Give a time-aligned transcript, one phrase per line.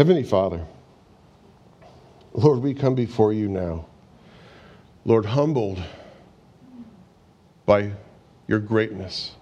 [0.00, 0.64] Heavenly Father,
[2.32, 3.84] Lord, we come before you now.
[5.04, 5.78] Lord, humbled
[7.66, 7.92] by
[8.46, 9.32] your greatness.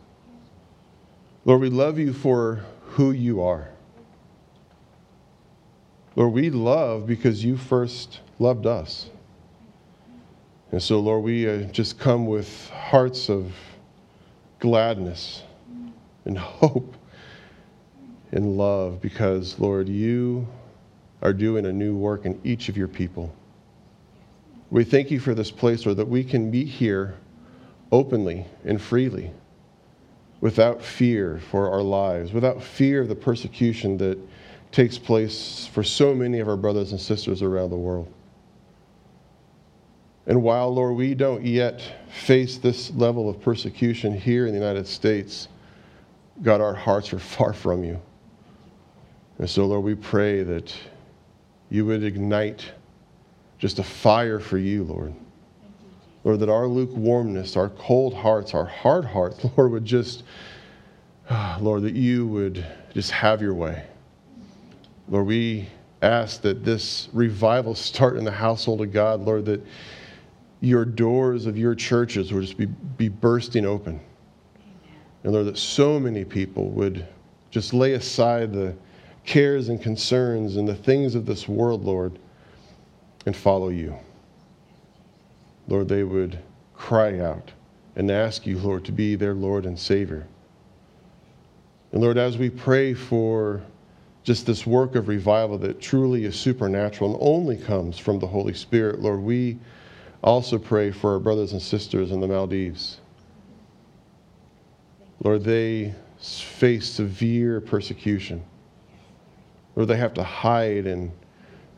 [1.44, 3.68] Lord, we love you for who you are.
[6.16, 9.10] Lord, we love because you first loved us.
[10.72, 13.52] And so, Lord, we uh, just come with hearts of
[14.58, 15.44] gladness
[16.24, 16.96] and hope
[18.32, 20.46] and love because, Lord, you
[21.22, 23.34] are doing a new work in each of your people.
[24.70, 27.14] We thank you for this place, Lord, that we can meet here
[27.90, 29.30] openly and freely
[30.40, 34.18] without fear for our lives, without fear of the persecution that
[34.70, 38.12] takes place for so many of our brothers and sisters around the world.
[40.26, 44.86] And while, Lord, we don't yet face this level of persecution here in the United
[44.86, 45.48] States,
[46.42, 47.98] God, our hearts are far from you.
[49.38, 50.74] And so, Lord, we pray that
[51.70, 52.72] you would ignite
[53.58, 55.14] just a fire for you, Lord.
[56.24, 60.24] Lord, that our lukewarmness, our cold hearts, our hard hearts, Lord, would just,
[61.60, 63.84] Lord, that you would just have your way.
[65.08, 65.68] Lord, we
[66.02, 69.64] ask that this revival start in the household of God, Lord, that
[70.60, 74.00] your doors of your churches would just be, be bursting open.
[75.22, 77.06] And Lord, that so many people would
[77.50, 78.74] just lay aside the
[79.28, 82.18] cares and concerns and the things of this world, Lord,
[83.26, 83.94] and follow you.
[85.68, 86.38] Lord, they would
[86.72, 87.52] cry out
[87.94, 90.26] and ask you, Lord, to be their Lord and Savior.
[91.92, 93.60] And Lord, as we pray for
[94.22, 98.54] just this work of revival that truly is supernatural and only comes from the Holy
[98.54, 99.58] Spirit, Lord, we
[100.24, 103.00] also pray for our brothers and sisters in the Maldives.
[105.22, 108.42] Lord, they face severe persecution.
[109.78, 111.12] Lord, they have to hide and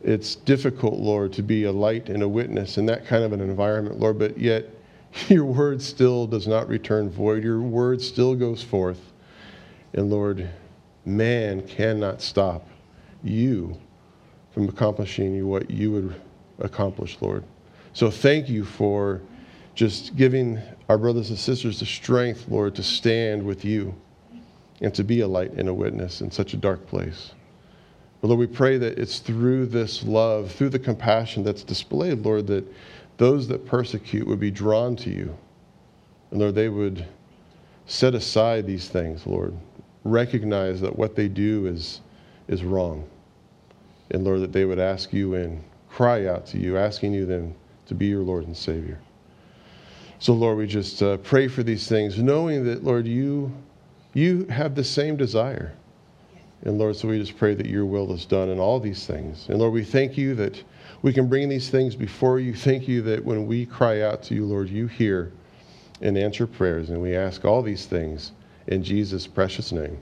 [0.02, 3.42] it's difficult, Lord, to be a light and a witness in that kind of an
[3.42, 4.70] environment, Lord, but yet
[5.28, 7.44] your word still does not return void.
[7.44, 9.12] Your word still goes forth.
[9.92, 10.48] And Lord,
[11.04, 12.66] man cannot stop
[13.22, 13.78] you
[14.52, 16.14] from accomplishing what you would
[16.58, 17.44] accomplish, Lord.
[17.92, 19.20] So thank you for
[19.74, 20.58] just giving
[20.88, 23.94] our brothers and sisters the strength, Lord, to stand with you
[24.80, 27.32] and to be a light and a witness in such a dark place.
[28.22, 32.64] Lord, we pray that it's through this love, through the compassion that's displayed, Lord, that
[33.16, 35.36] those that persecute would be drawn to you.
[36.30, 37.06] And Lord, they would
[37.86, 39.54] set aside these things, Lord.
[40.04, 42.00] Recognize that what they do is,
[42.48, 43.08] is wrong.
[44.10, 47.54] And Lord, that they would ask you and cry out to you, asking you then
[47.86, 48.98] to be your Lord and Savior.
[50.18, 53.50] So, Lord, we just uh, pray for these things, knowing that, Lord, you,
[54.12, 55.72] you have the same desire.
[56.62, 59.46] And Lord, so we just pray that your will is done in all these things.
[59.48, 60.62] And Lord, we thank you that
[61.02, 62.54] we can bring these things before you.
[62.54, 65.32] Thank you that when we cry out to you, Lord, you hear
[66.02, 66.90] and answer prayers.
[66.90, 68.32] And we ask all these things
[68.66, 69.98] in Jesus' precious name.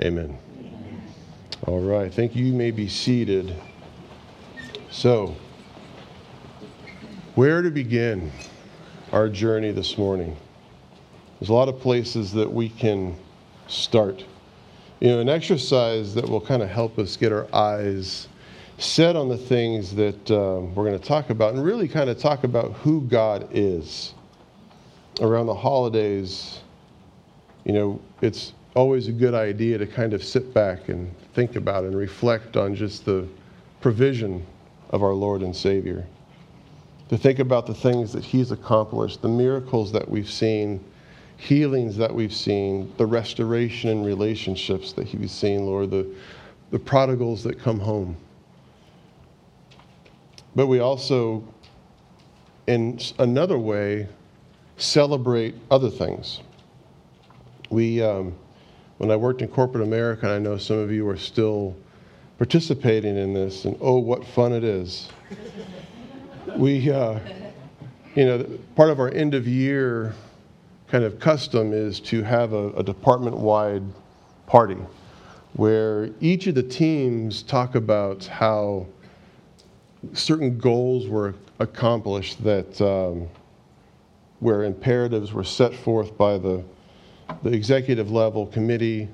[0.00, 0.38] Amen.
[0.58, 1.02] Amen.
[1.66, 2.12] All right.
[2.12, 2.44] Thank you.
[2.44, 3.54] You may be seated.
[4.90, 5.36] So,
[7.34, 8.32] where to begin
[9.12, 10.36] our journey this morning?
[11.38, 13.14] There's a lot of places that we can
[13.66, 14.24] start
[15.00, 18.28] you know, an exercise that will kind of help us get our eyes
[18.78, 22.18] set on the things that um, we're going to talk about and really kind of
[22.18, 24.14] talk about who God is.
[25.20, 26.60] Around the holidays,
[27.64, 31.82] you know, it's always a good idea to kind of sit back and think about
[31.84, 33.26] and reflect on just the
[33.80, 34.46] provision
[34.90, 36.06] of our Lord and Savior.
[37.08, 40.84] To think about the things that He's accomplished, the miracles that we've seen
[41.38, 46.06] healings that we've seen, the restoration in relationships that we've seen, Lord, the,
[46.70, 48.16] the prodigals that come home.
[50.54, 51.44] But we also,
[52.66, 54.08] in another way,
[54.76, 56.40] celebrate other things.
[57.70, 58.34] We, um,
[58.98, 61.76] when I worked in corporate America, and I know some of you are still
[62.36, 65.08] participating in this, and oh, what fun it is.
[66.56, 67.20] we, uh,
[68.16, 68.44] you know,
[68.74, 70.14] part of our end of year
[70.90, 73.82] kind of custom is to have a, a department wide
[74.46, 74.78] party
[75.54, 78.86] where each of the teams talk about how
[80.12, 83.28] certain goals were accomplished that um,
[84.40, 86.62] where imperatives were set forth by the,
[87.42, 89.08] the executive level committee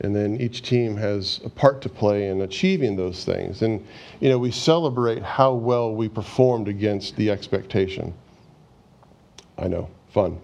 [0.00, 3.62] and then each team has a part to play in achieving those things.
[3.62, 3.84] And
[4.20, 8.12] you know we celebrate how well we performed against the expectation.
[9.56, 10.40] I know fun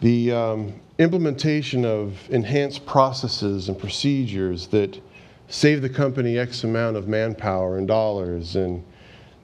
[0.00, 5.00] the um, implementation of enhanced processes and procedures that
[5.48, 8.84] save the company X amount of manpower and dollars and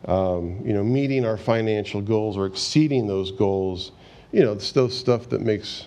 [0.06, 3.92] um, you know, meeting our financial goals or exceeding those goals.
[4.32, 5.86] You know, those stuff that makes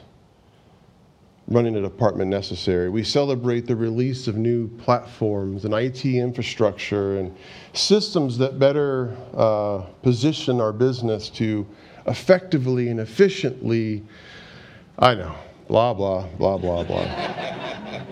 [1.48, 2.90] running a department necessary.
[2.90, 7.36] We celebrate the release of new platforms and IT infrastructure and
[7.74, 11.68] systems that better uh, position our business to
[12.08, 14.04] effectively and efficiently,
[14.98, 15.36] I know,
[15.68, 18.04] blah, blah, blah, blah, blah.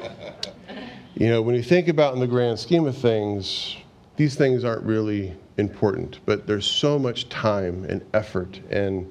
[1.15, 3.77] you know, when you think about in the grand scheme of things,
[4.18, 9.09] these things aren't really important, but there's so much time and effort and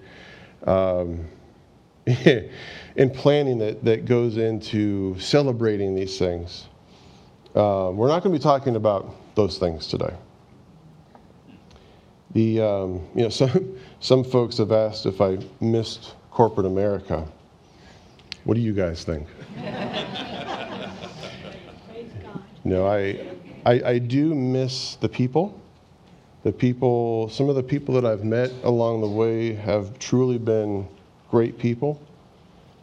[0.66, 1.26] um,
[2.06, 6.66] in planning that, that goes into celebrating these things.
[7.54, 10.14] Uh, we're not going to be talking about those things today.
[12.32, 17.26] The, um, you know, some, some folks have asked if I missed corporate America.
[18.44, 19.28] What do you guys think?
[22.64, 23.24] no, I,
[23.64, 25.60] I, I do miss the people.
[26.42, 30.88] The people, some of the people that I've met along the way have truly been
[31.30, 32.00] great people.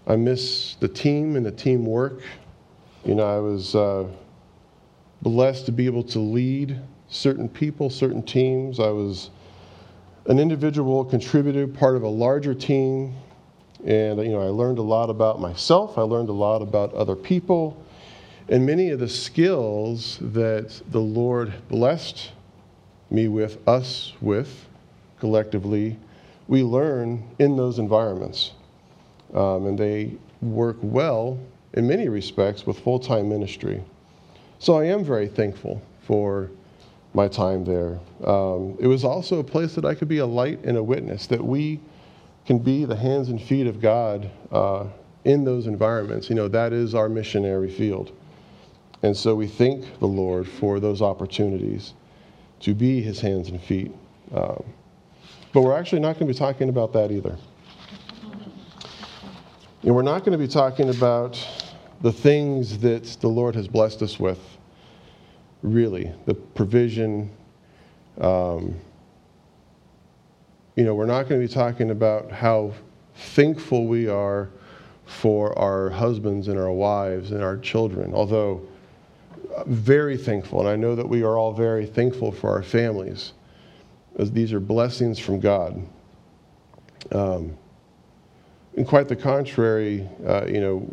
[0.07, 2.21] I miss the team and the teamwork.
[3.03, 4.07] You know, I was uh,
[5.21, 6.79] blessed to be able to lead
[7.09, 8.79] certain people, certain teams.
[8.79, 9.29] I was
[10.27, 13.13] an individual contributor, part of a larger team.
[13.85, 15.97] And, you know, I learned a lot about myself.
[15.97, 17.81] I learned a lot about other people.
[18.49, 22.31] And many of the skills that the Lord blessed
[23.11, 24.67] me with, us with,
[25.19, 25.97] collectively,
[26.47, 28.51] we learn in those environments.
[29.33, 31.39] Um, and they work well,
[31.73, 33.83] in many respects, with full time ministry.
[34.57, 36.49] So I am very thankful for
[37.13, 37.99] my time there.
[38.25, 41.27] Um, it was also a place that I could be a light and a witness,
[41.27, 41.79] that we
[42.49, 44.85] can be the hands and feet of God uh,
[45.23, 46.29] in those environments.
[46.29, 48.11] You know, that is our missionary field.
[49.03, 51.93] And so we thank the Lord for those opportunities
[52.61, 53.91] to be his hands and feet.
[54.33, 54.63] Um,
[55.53, 57.37] but we're actually not going to be talking about that either.
[59.83, 61.39] And we're not going to be talking about
[62.01, 64.39] the things that the Lord has blessed us with,
[65.61, 67.29] really, the provision.
[68.19, 68.73] Um,
[70.75, 72.74] you know, we're not going to be talking about how
[73.16, 74.50] thankful we are
[75.06, 78.62] for our husbands and our wives and our children, although
[79.66, 83.33] very thankful, and I know that we are all very thankful for our families,
[84.18, 85.81] as these are blessings from God.
[87.12, 87.57] Um,
[88.75, 90.88] and quite the contrary, uh, you know,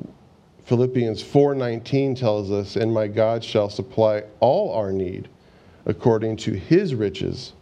[0.64, 5.28] Philippians 4:19 tells us, "And my God shall supply all our need
[5.84, 7.52] according to His riches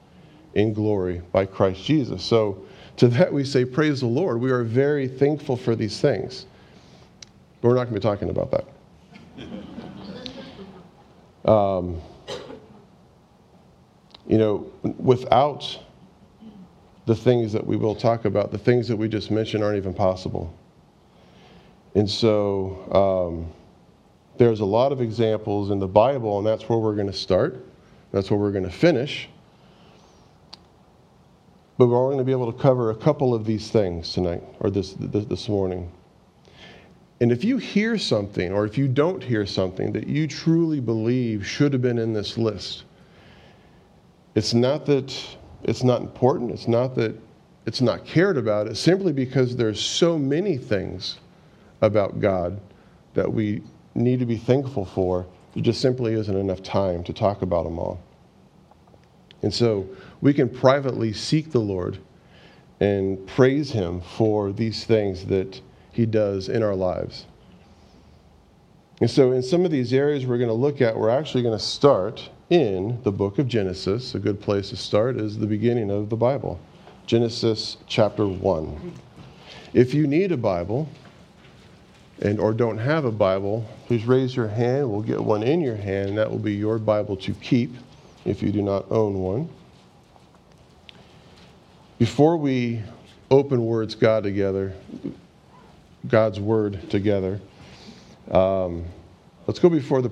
[0.54, 2.62] in glory by Christ Jesus." So,
[2.96, 6.46] to that we say, "Praise the Lord." We are very thankful for these things,
[7.60, 8.64] but we're not going to be talking about that.
[11.44, 12.00] Um,
[14.26, 15.78] you know, without
[17.06, 19.92] the things that we will talk about, the things that we just mentioned aren't even
[19.92, 20.54] possible.
[21.94, 23.52] And so um,
[24.38, 27.64] there's a lot of examples in the Bible, and that's where we're going to start.
[28.10, 29.28] That's where we're going to finish.
[31.76, 34.42] But we're only going to be able to cover a couple of these things tonight
[34.60, 35.90] or this, this, this morning.
[37.20, 41.46] And if you hear something, or if you don't hear something that you truly believe
[41.46, 42.84] should have been in this list,
[44.34, 45.14] it's not that
[45.62, 47.16] it's not important, it's not that
[47.66, 51.18] it's not cared about, it's simply because there's so many things
[51.80, 52.60] about God
[53.14, 53.62] that we
[53.94, 55.24] need to be thankful for.
[55.54, 58.00] There just simply isn't enough time to talk about them all.
[59.44, 59.86] And so
[60.20, 61.98] we can privately seek the Lord
[62.80, 65.60] and praise Him for these things that
[65.94, 67.26] he does in our lives.
[69.00, 71.56] And so, in some of these areas we're going to look at, we're actually going
[71.56, 74.14] to start in the book of Genesis.
[74.14, 76.60] A good place to start is the beginning of the Bible,
[77.06, 78.92] Genesis chapter 1.
[79.72, 80.88] If you need a Bible,
[82.22, 84.90] and or don't have a Bible, please raise your hand.
[84.90, 86.10] We'll get one in your hand.
[86.10, 87.72] And that will be your Bible to keep
[88.24, 89.48] if you do not own one.
[91.98, 92.82] Before we
[93.30, 94.72] open words God together,
[96.08, 97.40] God's word together.
[98.30, 98.84] Um,
[99.46, 100.10] let's go before the,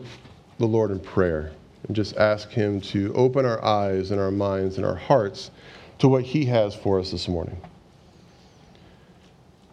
[0.58, 1.52] the Lord in prayer
[1.86, 5.50] and just ask Him to open our eyes and our minds and our hearts
[5.98, 7.60] to what He has for us this morning.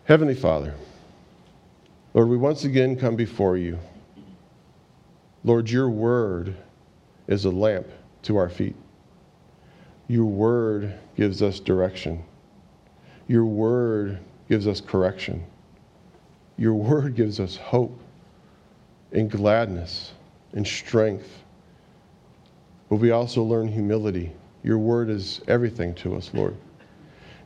[0.06, 0.74] Heavenly Father,
[2.14, 3.78] Lord, we once again come before you.
[5.44, 6.56] Lord, your word
[7.28, 7.88] is a lamp
[8.24, 8.76] to our feet.
[10.08, 12.24] Your word gives us direction.
[13.28, 15.46] Your word gives us correction.
[16.58, 18.00] Your word gives us hope
[19.12, 20.14] and gladness
[20.54, 21.44] and strength
[22.90, 24.32] but we also learn humility.
[24.64, 26.56] Your word is everything to us, Lord.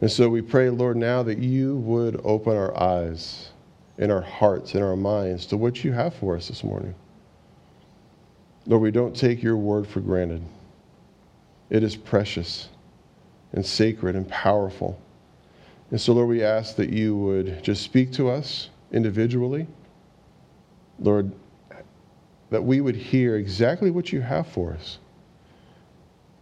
[0.01, 3.49] And so we pray, Lord, now that you would open our eyes
[3.97, 6.95] and our hearts and our minds to what you have for us this morning.
[8.65, 10.41] Lord, we don't take your word for granted.
[11.73, 12.69] It is precious
[13.51, 15.01] and sacred and powerful.
[15.89, 19.65] And so, Lord, we ask that you would just speak to us individually.
[20.99, 21.31] Lord,
[22.51, 24.99] that we would hear exactly what you have for us.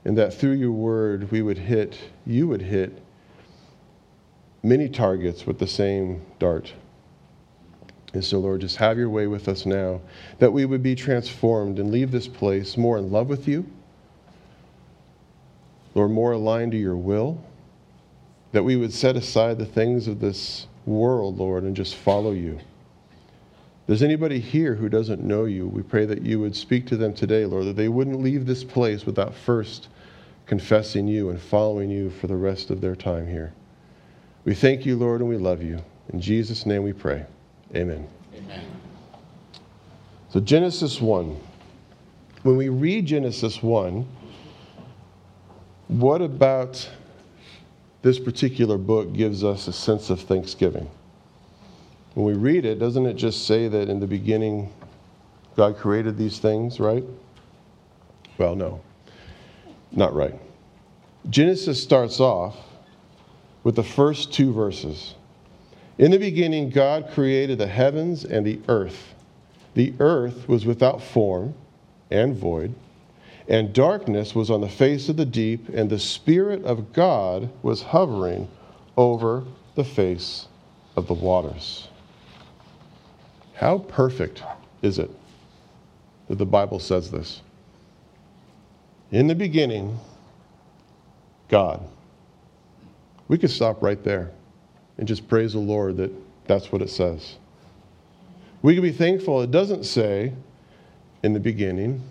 [0.03, 3.01] And that through your word, we would hit, you would hit
[4.63, 6.73] many targets with the same dart.
[8.13, 10.01] And so, Lord, just have your way with us now,
[10.39, 13.65] that we would be transformed and leave this place more in love with you,
[15.93, 17.43] Lord, more aligned to your will,
[18.51, 22.53] that we would set aside the things of this world, Lord, and just follow you.
[22.53, 26.97] If there's anybody here who doesn't know you, we pray that you would speak to
[26.97, 29.89] them today, Lord, that they wouldn't leave this place without first
[30.45, 33.53] confessing you and following you for the rest of their time here.
[34.43, 35.79] We thank you, Lord, and we love you.
[36.13, 37.25] In Jesus' name we pray.
[37.75, 38.07] Amen.
[38.35, 38.65] Amen.
[40.29, 41.39] So, Genesis 1.
[42.43, 44.05] When we read Genesis 1,
[45.91, 46.89] what about
[48.01, 50.89] this particular book gives us a sense of thanksgiving?
[52.13, 54.71] When we read it, doesn't it just say that in the beginning
[55.55, 57.03] God created these things, right?
[58.37, 58.81] Well, no,
[59.91, 60.35] not right.
[61.29, 62.55] Genesis starts off
[63.63, 65.15] with the first two verses.
[65.97, 69.13] In the beginning, God created the heavens and the earth.
[69.73, 71.53] The earth was without form
[72.09, 72.73] and void,
[73.47, 77.81] and darkness was on the face of the deep, and the Spirit of God was
[77.81, 78.47] hovering
[78.97, 79.43] over
[79.75, 80.47] the face
[80.95, 81.87] of the waters.
[83.53, 84.43] How perfect
[84.81, 85.09] is it
[86.27, 87.41] that the Bible says this?
[89.11, 89.99] In the beginning,
[91.49, 91.83] God.
[93.27, 94.31] We could stop right there
[94.97, 96.11] and just praise the Lord that
[96.47, 97.35] that's what it says.
[98.61, 100.33] We could be thankful it doesn't say,
[101.23, 102.01] in the beginning,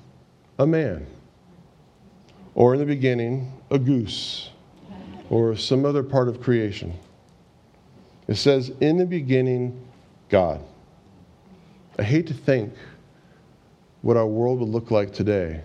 [0.59, 1.07] a man,
[2.54, 4.50] or in the beginning, a goose,
[5.28, 6.92] or some other part of creation.
[8.28, 9.87] It says, in the beginning,
[10.28, 10.62] God.
[11.99, 12.73] I hate to think
[14.02, 15.62] what our world would look like today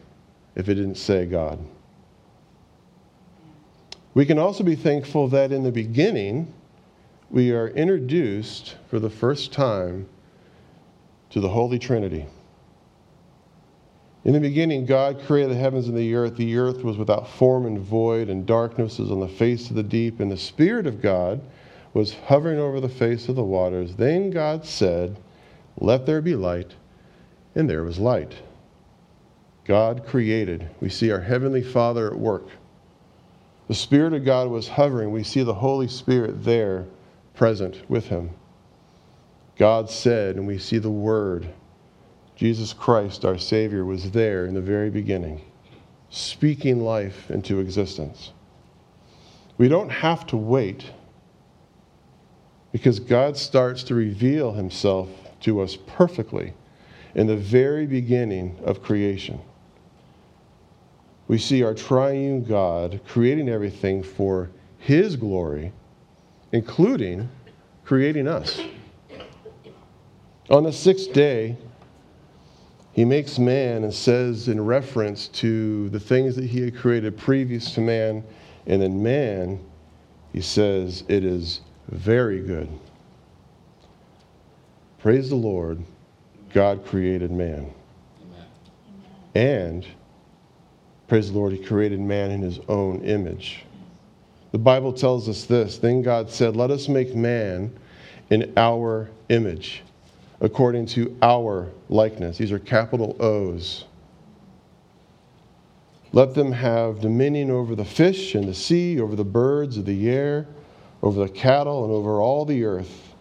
[0.56, 1.60] if it didn't say God.
[4.14, 6.54] We can also be thankful that in the beginning,
[7.30, 10.08] we are introduced for the first time
[11.32, 12.26] to the Holy Trinity.
[14.26, 16.36] In the beginning, God created the heavens and the earth.
[16.36, 19.84] The earth was without form and void, and darkness was on the face of the
[19.84, 21.42] deep, and the Spirit of God
[21.94, 23.96] was hovering over the face of the waters.
[23.96, 25.18] Then God said,
[25.78, 26.74] Let there be light,
[27.54, 28.34] and there was light.
[29.64, 30.70] God created.
[30.82, 32.48] We see our Heavenly Father at work.
[33.68, 35.12] The Spirit of God was hovering.
[35.12, 36.86] We see the Holy Spirit there
[37.36, 38.32] present with him.
[39.56, 41.48] God said, and we see the Word,
[42.36, 45.42] Jesus Christ, our Savior, was there in the very beginning,
[46.10, 48.32] speaking life into existence.
[49.58, 50.92] We don't have to wait
[52.72, 55.10] because God starts to reveal himself
[55.42, 56.54] to us perfectly
[57.14, 59.40] in the very beginning of creation
[61.28, 65.72] we see our triune God creating everything for His glory,
[66.52, 67.30] including
[67.84, 68.60] creating us.
[70.50, 71.58] On the sixth day,
[72.96, 77.72] he makes man and says, in reference to the things that he had created previous
[77.76, 78.24] to man,
[78.66, 79.60] and in man,
[80.34, 82.68] he says, it is very good.
[84.98, 85.84] Praise the Lord,
[86.52, 87.72] God created man.
[88.24, 88.46] Amen.
[89.36, 89.86] And
[91.08, 93.64] Praise the Lord, He created man in His own image.
[94.52, 97.78] The Bible tells us this Then God said, Let us make man
[98.32, 99.84] in our image,
[100.42, 102.38] according to our likeness.
[102.38, 103.86] These are capital O's.
[106.12, 110.10] Let them have dominion over the fish and the sea, over the birds of the
[110.10, 110.48] air,
[111.04, 113.14] over the cattle, and over all the earth,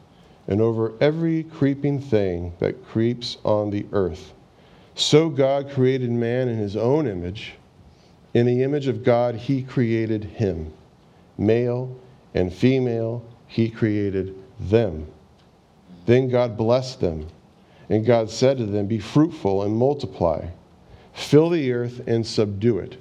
[0.46, 4.32] and over every creeping thing that creeps on the earth.
[4.94, 7.54] So God created man in his own image.
[8.32, 10.72] In the image of God, he created him.
[11.36, 11.96] Male
[12.34, 15.06] and female, he created them.
[16.06, 17.28] Then God blessed them,
[17.88, 20.48] and God said to them, Be fruitful and multiply,
[21.12, 23.00] fill the earth and subdue it.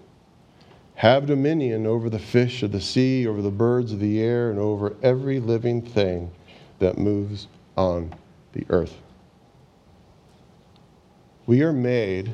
[0.95, 4.59] Have dominion over the fish of the sea, over the birds of the air, and
[4.59, 6.31] over every living thing
[6.79, 8.13] that moves on
[8.53, 8.95] the earth.
[11.45, 12.33] We are made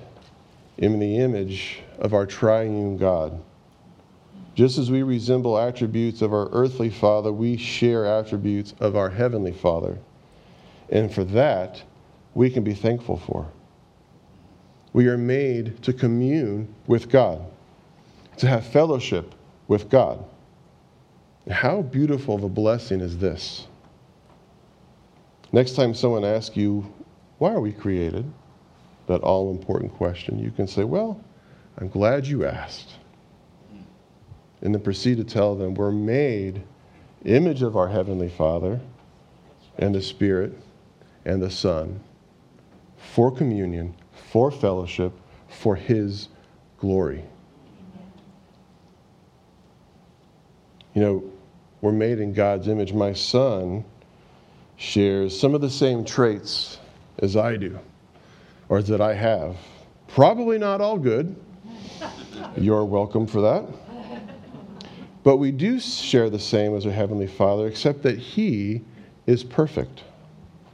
[0.77, 3.41] in the image of our triune God.
[4.53, 9.53] Just as we resemble attributes of our earthly Father, we share attributes of our heavenly
[9.53, 9.97] Father.
[10.91, 11.81] And for that,
[12.33, 13.47] we can be thankful for.
[14.93, 17.41] We are made to commune with God,
[18.37, 19.35] to have fellowship
[19.67, 20.23] with God.
[21.49, 23.67] How beautiful of a blessing is this?
[25.51, 26.91] Next time someone asks you,
[27.37, 28.31] Why are we created?
[29.09, 31.19] that all important question, you can say, Well,
[31.79, 32.93] I'm glad you asked.
[34.61, 36.61] And then proceed to tell them, We're made
[37.25, 38.79] image of our Heavenly Father
[39.77, 40.53] and the Spirit
[41.29, 41.99] and the Son
[42.97, 43.95] for communion,
[44.31, 45.13] for fellowship,
[45.47, 46.29] for His
[46.79, 47.23] glory.
[50.93, 51.23] You know,
[51.81, 52.93] we're made in God's image.
[52.93, 53.85] My son
[54.75, 56.79] shares some of the same traits
[57.19, 57.79] as I do,
[58.67, 59.55] or that I have.
[60.07, 61.35] Probably not all good.
[62.57, 63.65] You're welcome for that.
[65.23, 68.81] But we do share the same as our Heavenly Father, except that He
[69.27, 70.03] is perfect.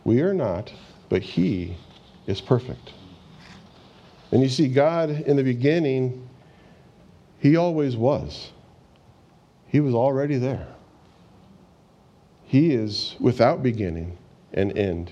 [0.05, 0.71] We are not,
[1.09, 1.75] but He
[2.27, 2.93] is perfect.
[4.31, 6.29] And you see, God in the beginning,
[7.39, 8.51] He always was.
[9.67, 10.67] He was already there.
[12.45, 14.17] He is without beginning
[14.53, 15.11] and end.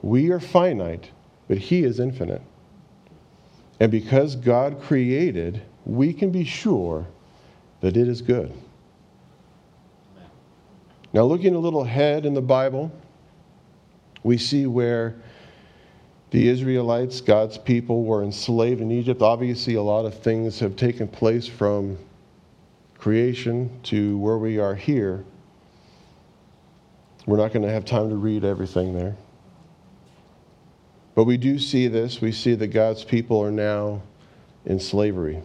[0.00, 1.10] We are finite,
[1.46, 2.42] but He is infinite.
[3.78, 7.06] And because God created, we can be sure
[7.80, 8.52] that it is good.
[11.12, 12.90] Now, looking a little ahead in the Bible,
[14.22, 15.16] we see where
[16.30, 19.20] the Israelites, God's people, were enslaved in Egypt.
[19.20, 21.98] Obviously, a lot of things have taken place from
[22.96, 25.24] creation to where we are here.
[27.26, 29.16] We're not going to have time to read everything there.
[31.14, 32.20] But we do see this.
[32.20, 34.02] We see that God's people are now
[34.64, 35.42] in slavery.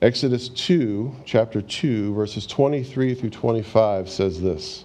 [0.00, 4.84] Exodus 2, chapter 2, verses 23 through 25 says this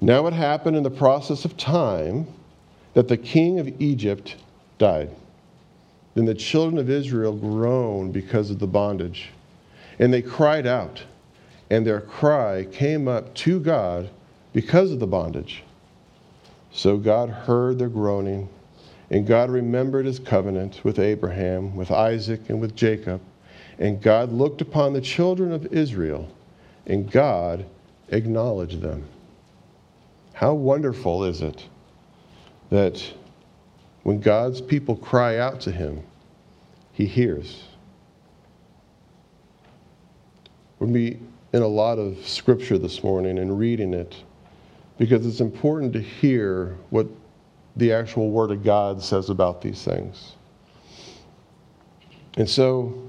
[0.00, 2.26] Now it happened in the process of time
[2.94, 4.36] that the king of Egypt
[4.78, 5.10] died.
[6.14, 9.30] Then the children of Israel groaned because of the bondage,
[9.98, 11.02] and they cried out
[11.70, 14.10] and their cry came up to God
[14.52, 15.64] because of the bondage.
[16.72, 18.48] So God heard their groaning,
[19.10, 23.20] and God remembered his covenant with Abraham, with Isaac, and with Jacob.
[23.78, 26.28] And God looked upon the children of Israel,
[26.86, 27.64] and God
[28.08, 29.04] acknowledged them.
[30.34, 31.64] How wonderful is it
[32.70, 33.00] that
[34.02, 36.02] when God's people cry out to him,
[36.92, 37.62] he hears.
[40.78, 41.20] We'll be
[41.52, 44.16] in a lot of scripture this morning and reading it
[44.98, 47.06] because it's important to hear what
[47.76, 50.32] the actual Word of God says about these things.
[52.36, 53.08] And so,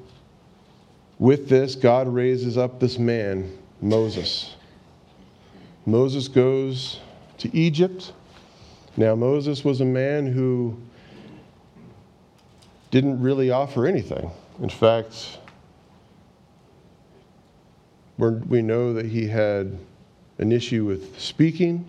[1.18, 4.56] with this, God raises up this man, Moses.
[5.88, 7.00] Moses goes
[7.38, 8.14] to Egypt.
[8.98, 10.78] Now, Moses was a man who
[12.92, 14.30] didn't really offer anything.
[14.62, 15.40] In fact,
[18.18, 19.78] we know that he had
[20.38, 21.86] an issue with speaking,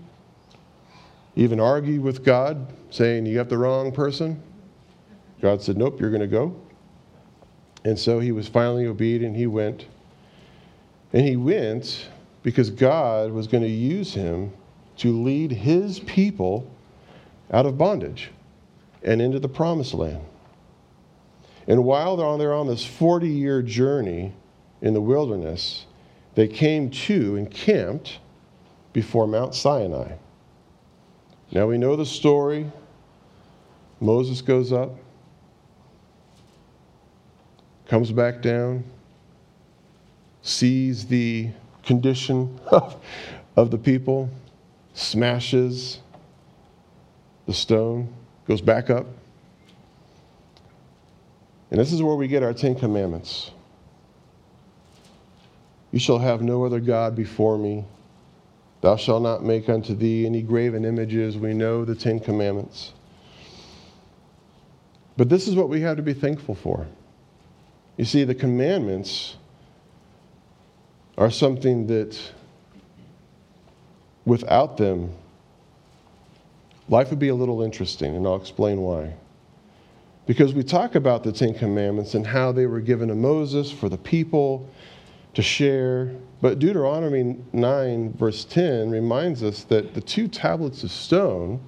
[1.37, 4.43] even argued with God, saying, You have the wrong person.
[5.41, 6.57] God said, Nope, you're going to go.
[7.85, 9.37] And so he was finally obedient.
[9.37, 9.87] He went.
[11.13, 12.09] And he went
[12.43, 14.53] because God was going to use him
[14.99, 16.71] to lead his people
[17.53, 18.31] out of bondage
[19.03, 20.25] and into the promised land.
[21.69, 24.33] And while they're on, this 40 year journey
[24.81, 25.87] in the wilderness,
[26.35, 28.19] they came to and camped
[28.93, 30.13] before Mount Sinai.
[31.53, 32.71] Now we know the story.
[34.01, 34.91] Moses goes up,
[37.89, 38.85] comes back down,
[40.43, 41.49] sees the
[41.83, 42.97] condition of,
[43.57, 44.29] of the people,
[44.97, 46.01] smashes
[47.47, 48.13] the stone,
[48.49, 49.07] goes back up.
[51.71, 53.51] And this is where we get our Ten Commandments.
[55.93, 57.85] You shall have no other God before me.
[58.81, 61.37] Thou shalt not make unto thee any graven images.
[61.37, 62.93] We know the Ten Commandments.
[65.17, 66.87] But this is what we have to be thankful for.
[67.99, 69.37] You see, the commandments
[71.19, 72.19] are something that
[74.27, 75.11] without them,
[76.89, 79.15] life would be a little interesting, and I'll explain why.
[80.27, 83.89] Because we talk about the Ten Commandments and how they were given to Moses for
[83.89, 84.69] the people
[85.35, 86.13] to share.
[86.41, 91.61] But Deuteronomy 9, verse 10, reminds us that the two tablets of stone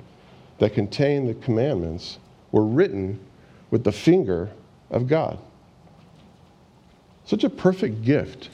[0.59, 2.19] that contain the commandments
[2.51, 3.21] were written
[3.71, 4.51] with the finger
[4.91, 5.39] of God.
[7.25, 8.49] Such a perfect gift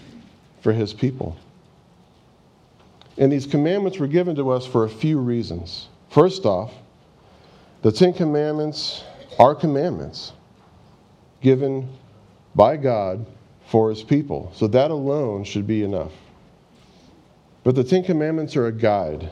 [0.61, 1.37] for his people.
[3.17, 5.89] And these commandments were given to us for a few reasons.
[6.11, 6.73] First off,
[7.83, 9.05] the Ten Commandments
[9.39, 10.33] are commandments
[11.41, 11.89] given
[12.55, 13.27] by God
[13.67, 14.51] for his people.
[14.55, 16.13] So that alone should be enough.
[17.63, 19.31] But the Ten Commandments are a guide,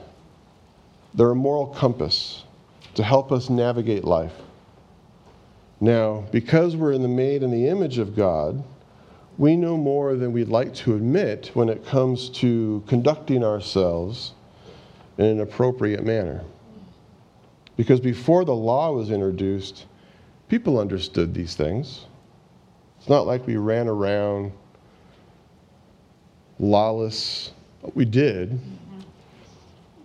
[1.14, 2.44] they're a moral compass
[2.94, 4.34] to help us navigate life.
[5.80, 8.62] Now, because we're in the made in the image of God,
[9.38, 14.34] we know more than we'd like to admit when it comes to conducting ourselves
[15.18, 16.42] in an appropriate manner.
[17.76, 19.86] Because before the law was introduced,
[20.48, 22.06] people understood these things.
[22.98, 24.52] It's not like we ran around
[26.58, 27.52] lawless.
[27.94, 28.60] We did,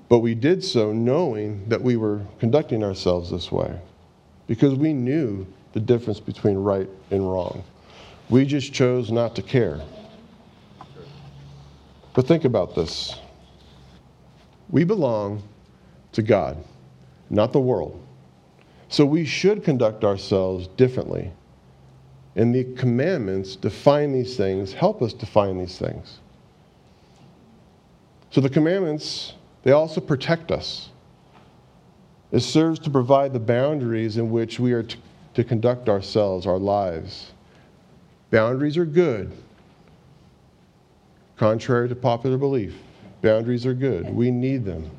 [0.10, 3.80] but we did so knowing that we were conducting ourselves this way
[4.48, 7.64] because we knew the difference between right and wrong.
[8.30, 9.82] We just chose not to care.
[12.14, 13.16] But think about this
[14.70, 15.42] we belong
[16.12, 16.58] to God,
[17.30, 18.04] not the world.
[18.90, 21.32] So we should conduct ourselves differently.
[22.36, 26.20] And the commandments define these things, help us define these things.
[28.32, 30.90] So the commandments, they also protect us.
[32.32, 34.98] It serves to provide the boundaries in which we are to,
[35.36, 37.32] to conduct ourselves, our lives.
[38.30, 39.32] Boundaries are good.
[41.38, 42.76] Contrary to popular belief,
[43.22, 44.10] boundaries are good.
[44.14, 44.90] We need them.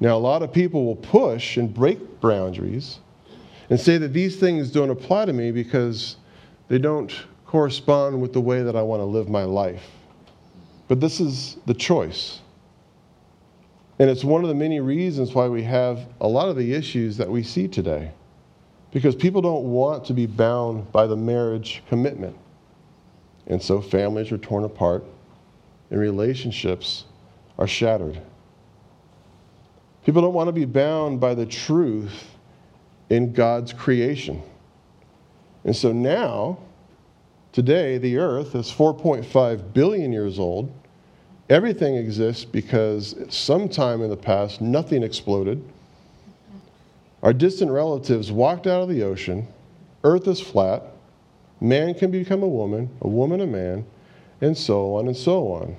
[0.00, 2.98] Now, a lot of people will push and break boundaries
[3.70, 6.16] and say that these things don't apply to me because
[6.68, 7.12] they don't
[7.46, 9.82] correspond with the way that I want to live my life.
[10.86, 12.40] But this is the choice.
[13.98, 17.16] And it's one of the many reasons why we have a lot of the issues
[17.16, 18.12] that we see today
[18.90, 22.36] because people don't want to be bound by the marriage commitment.
[23.46, 25.04] And so families are torn apart
[25.90, 27.04] and relationships
[27.58, 28.20] are shattered.
[30.04, 32.36] People don't want to be bound by the truth
[33.10, 34.42] in God's creation.
[35.64, 36.58] And so now,
[37.52, 40.72] today, the earth is 4.5 billion years old.
[41.50, 45.62] Everything exists because sometime in the past, nothing exploded
[47.22, 49.48] our distant relatives walked out of the ocean.
[50.04, 50.82] Earth is flat.
[51.60, 53.84] Man can become a woman, a woman a man,
[54.40, 55.76] and so on and so on.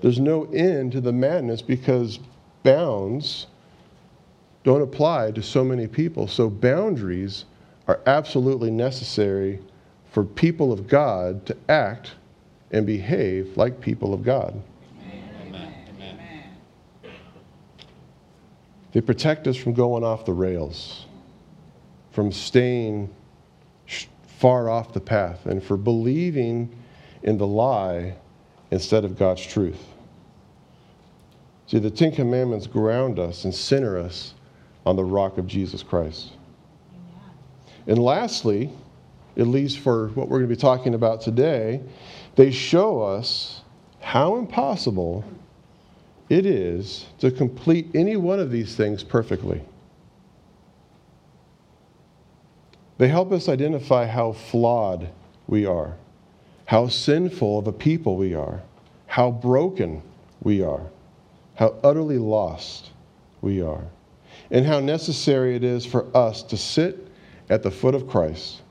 [0.00, 2.20] There's no end to the madness because
[2.62, 3.46] bounds
[4.64, 6.28] don't apply to so many people.
[6.28, 7.44] So boundaries
[7.88, 9.60] are absolutely necessary
[10.10, 12.12] for people of God to act
[12.70, 14.60] and behave like people of God.
[18.92, 21.06] They protect us from going off the rails,
[22.10, 23.14] from staying
[24.38, 26.74] far off the path, and for believing
[27.22, 28.14] in the lie
[28.70, 29.82] instead of God's truth.
[31.66, 34.34] See, the Ten Commandments ground us and center us
[34.84, 36.32] on the rock of Jesus Christ.
[37.86, 38.70] And lastly,
[39.36, 41.80] at least for what we're going to be talking about today,
[42.36, 43.62] they show us
[44.00, 45.24] how impossible
[46.32, 49.60] it is to complete any one of these things perfectly.
[52.96, 55.10] They help us identify how flawed
[55.46, 55.94] we are,
[56.64, 58.62] how sinful of a people we are,
[59.06, 60.00] how broken
[60.42, 60.80] we are,
[61.56, 62.92] how utterly lost
[63.42, 63.84] we are,
[64.50, 67.08] and how necessary it is for us to sit
[67.50, 68.62] at the foot of Christ.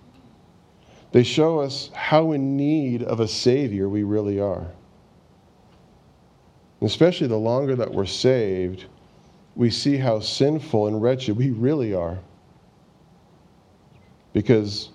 [1.11, 4.65] They show us how in need of a Savior we really are
[6.81, 8.85] especially the longer that we're saved,
[9.55, 12.19] we see how sinful and wretched we really are.
[14.33, 14.89] Because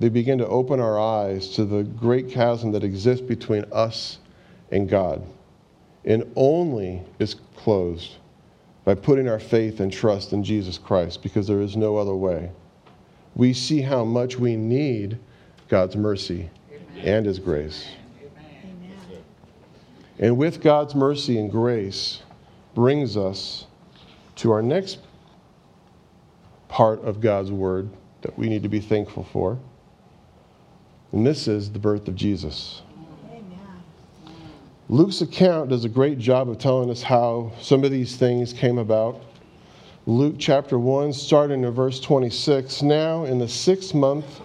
[0.00, 4.18] they begin to open our eyes to the great chasm that exists between us
[4.72, 5.24] and God.
[6.04, 8.16] And only is closed
[8.84, 12.50] by putting our faith and trust in Jesus Christ because there is no other way.
[13.36, 15.18] We see how much we need
[15.68, 17.06] God's mercy Amen.
[17.06, 17.86] and His grace.
[20.22, 22.22] And with God's mercy and grace
[22.76, 23.66] brings us
[24.36, 25.00] to our next
[26.68, 29.58] part of God's word that we need to be thankful for.
[31.10, 32.82] And this is the birth of Jesus.
[34.88, 38.78] Luke's account does a great job of telling us how some of these things came
[38.78, 39.20] about.
[40.06, 42.82] Luke chapter 1, starting in verse 26.
[42.82, 44.40] Now, in the sixth month,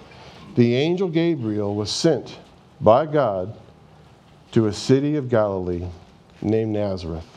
[0.56, 2.40] the angel Gabriel was sent
[2.82, 3.56] by God
[4.52, 5.88] to a city of Galilee
[6.42, 7.28] named Nazareth,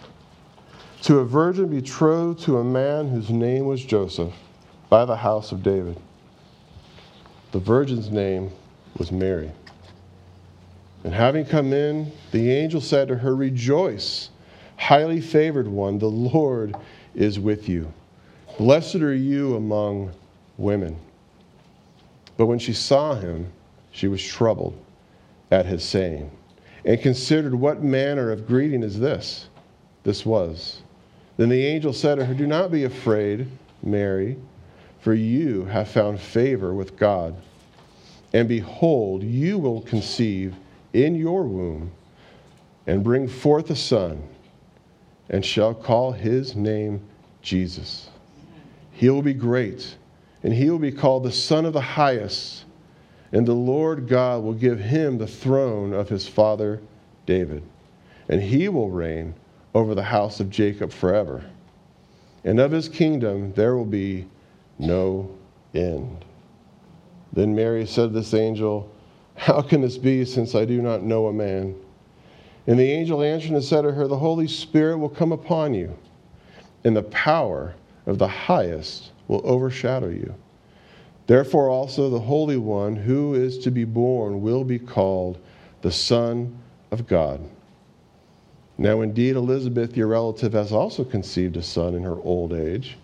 [1.03, 4.33] to a virgin betrothed to a man whose name was Joseph,
[4.89, 5.97] by the house of David.
[7.53, 8.51] The virgin's name
[8.99, 9.51] was Mary.
[11.05, 14.31] And having come in, the angel said to her, Rejoice,
[14.77, 16.77] highly favored one, the Lord
[17.15, 17.93] is with you.
[18.59, 20.13] Blessed are you among
[20.59, 20.97] women.
[22.37, 23.51] But when she saw him,
[23.93, 24.77] she was troubled
[25.51, 26.31] at his saying,
[26.85, 29.49] and considered what manner of greeting is this?
[30.03, 30.83] This was.
[31.37, 33.47] Then the angel said to her, Do not be afraid,
[33.83, 34.37] Mary,
[35.01, 37.35] for you have found favor with God.
[38.33, 40.55] And behold, you will conceive
[40.93, 41.93] in your womb
[42.87, 44.23] and bring forth a son,
[45.29, 47.01] and shall call his name
[47.43, 48.09] Jesus.
[48.93, 49.97] He will be great,
[50.43, 52.65] and he will be called the Son of the Highest.
[53.33, 56.81] And the Lord God will give him the throne of his father
[57.27, 57.63] David,
[58.29, 59.35] and he will reign
[59.75, 61.45] over the house of Jacob forever.
[62.45, 64.27] And of his kingdom there will be
[64.79, 65.31] no
[65.75, 66.25] end.
[67.33, 68.91] Then Mary said to this angel,
[69.37, 71.77] How can this be, since I do not know a man?
[72.67, 75.97] And the angel answered and said to her, The Holy Spirit will come upon you,
[76.85, 77.75] and the power
[78.07, 80.35] of the highest will overshadow you.
[81.31, 85.39] Therefore, also the Holy One who is to be born will be called
[85.81, 86.59] the Son
[86.91, 87.41] of God.
[88.77, 92.99] Now, indeed, Elizabeth, your relative, has also conceived a son in her old age,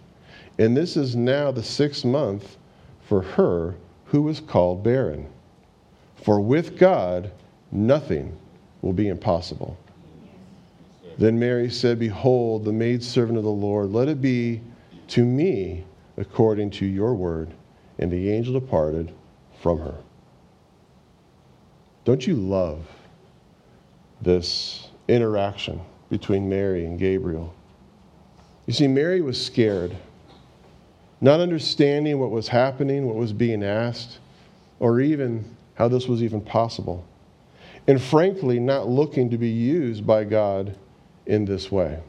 [0.59, 2.57] and this is now the sixth month
[3.01, 5.29] for her who was called barren.
[6.17, 7.31] For with God,
[7.71, 8.37] nothing
[8.83, 9.79] will be impossible.
[11.17, 14.63] Then Mary said, Behold, the maidservant of the Lord, let it be
[15.11, 15.85] to me
[16.17, 17.53] according to your word.
[17.99, 19.13] And the angel departed
[19.61, 19.95] from her.
[22.05, 22.87] Don't you love
[24.21, 25.81] this interaction
[26.11, 27.55] between Mary and Gabriel?
[28.67, 29.97] You see, Mary was scared,
[31.21, 34.19] not understanding what was happening, what was being asked,
[34.79, 37.05] or even how this was even possible.
[37.87, 40.77] And frankly, not looking to be used by God
[41.27, 42.01] in this way.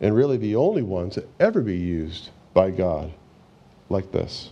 [0.00, 3.12] And really, the only ones to ever be used by God
[3.88, 4.50] like this.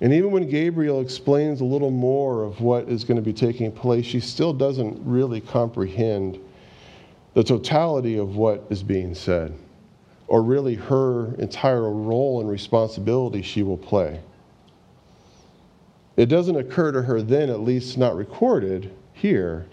[0.00, 3.70] And even when Gabriel explains a little more of what is going to be taking
[3.70, 6.38] place, she still doesn't really comprehend
[7.34, 9.54] the totality of what is being said,
[10.26, 14.20] or really her entire role and responsibility she will play.
[16.16, 19.66] It doesn't occur to her then, at least not recorded here,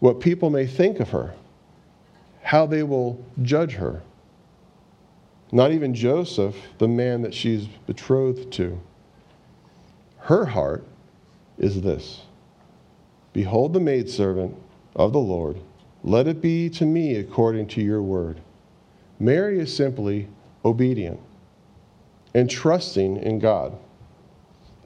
[0.00, 1.34] what people may think of her,
[2.42, 4.02] how they will judge her.
[5.52, 8.80] Not even Joseph, the man that she's betrothed to.
[10.18, 10.86] Her heart
[11.58, 12.22] is this
[13.32, 14.54] Behold the maidservant
[14.94, 15.58] of the Lord,
[16.02, 18.40] let it be to me according to your word.
[19.18, 20.28] Mary is simply
[20.64, 21.20] obedient
[22.34, 23.76] and trusting in God.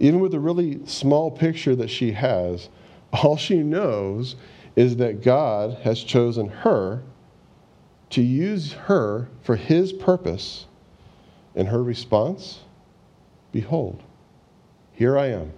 [0.01, 2.69] Even with the really small picture that she has,
[3.13, 4.37] all she knows
[4.77, 7.03] is that God has chosen her
[8.15, 10.67] to use her for his purpose.
[11.57, 12.61] And her response
[13.51, 14.03] Behold,
[14.93, 15.53] here I am.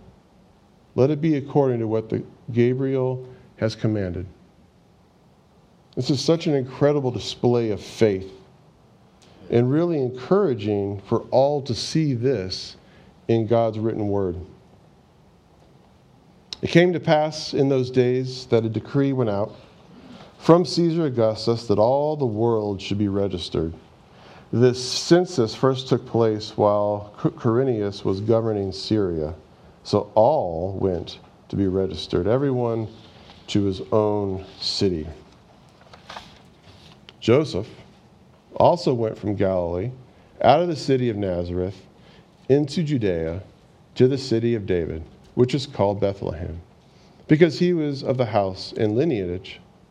[0.94, 4.26] Let it be according to what the Gabriel has commanded.
[5.94, 8.30] This is such an incredible display of faith
[9.50, 12.76] and really encouraging for all to see this
[13.28, 14.36] in God's written word.
[16.60, 19.54] It came to pass in those days that a decree went out
[20.46, 23.74] from Caesar Augustus that all the world should be registered.
[24.52, 29.34] This census first took place while Quirinius was governing Syria.
[29.82, 32.86] So all went to be registered, everyone
[33.48, 35.08] to his own city.
[37.18, 37.66] Joseph
[38.54, 39.90] also went from Galilee,
[40.42, 41.82] out of the city of Nazareth,
[42.48, 43.42] into Judea,
[43.96, 45.02] to the city of David,
[45.34, 46.60] which is called Bethlehem,
[47.26, 49.58] because he was of the house and lineage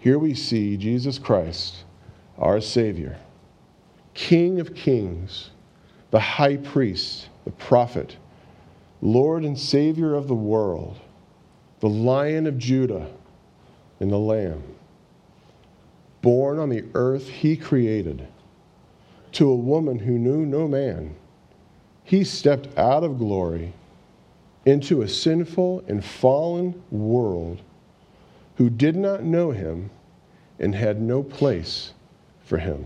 [0.00, 1.84] Here we see Jesus Christ,
[2.38, 3.18] our Savior,
[4.14, 5.50] King of kings,
[6.10, 8.16] the high priest, the prophet,
[9.02, 10.98] Lord and Savior of the world,
[11.80, 13.10] the Lion of Judah,
[14.00, 14.62] and the Lamb.
[16.22, 18.26] Born on the earth he created,
[19.32, 21.14] to a woman who knew no man,
[22.04, 23.74] he stepped out of glory
[24.64, 27.60] into a sinful and fallen world
[28.60, 29.88] who did not know him
[30.58, 31.94] and had no place
[32.44, 32.84] for him.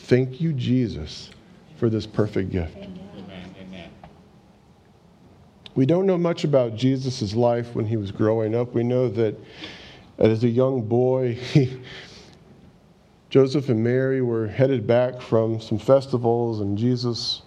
[0.00, 1.30] Thank you, Jesus,
[1.78, 2.76] for this perfect gift.
[2.76, 3.54] Amen.
[3.58, 3.90] Amen.
[5.76, 8.74] We don't know much about Jesus' life when he was growing up.
[8.74, 9.34] We know that
[10.18, 11.80] as a young boy, he,
[13.30, 17.40] Joseph and Mary were headed back from some festivals, and Jesus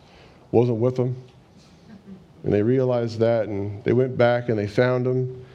[0.50, 1.16] wasn't with them.
[2.44, 5.46] And they realized that, and they went back and they found him.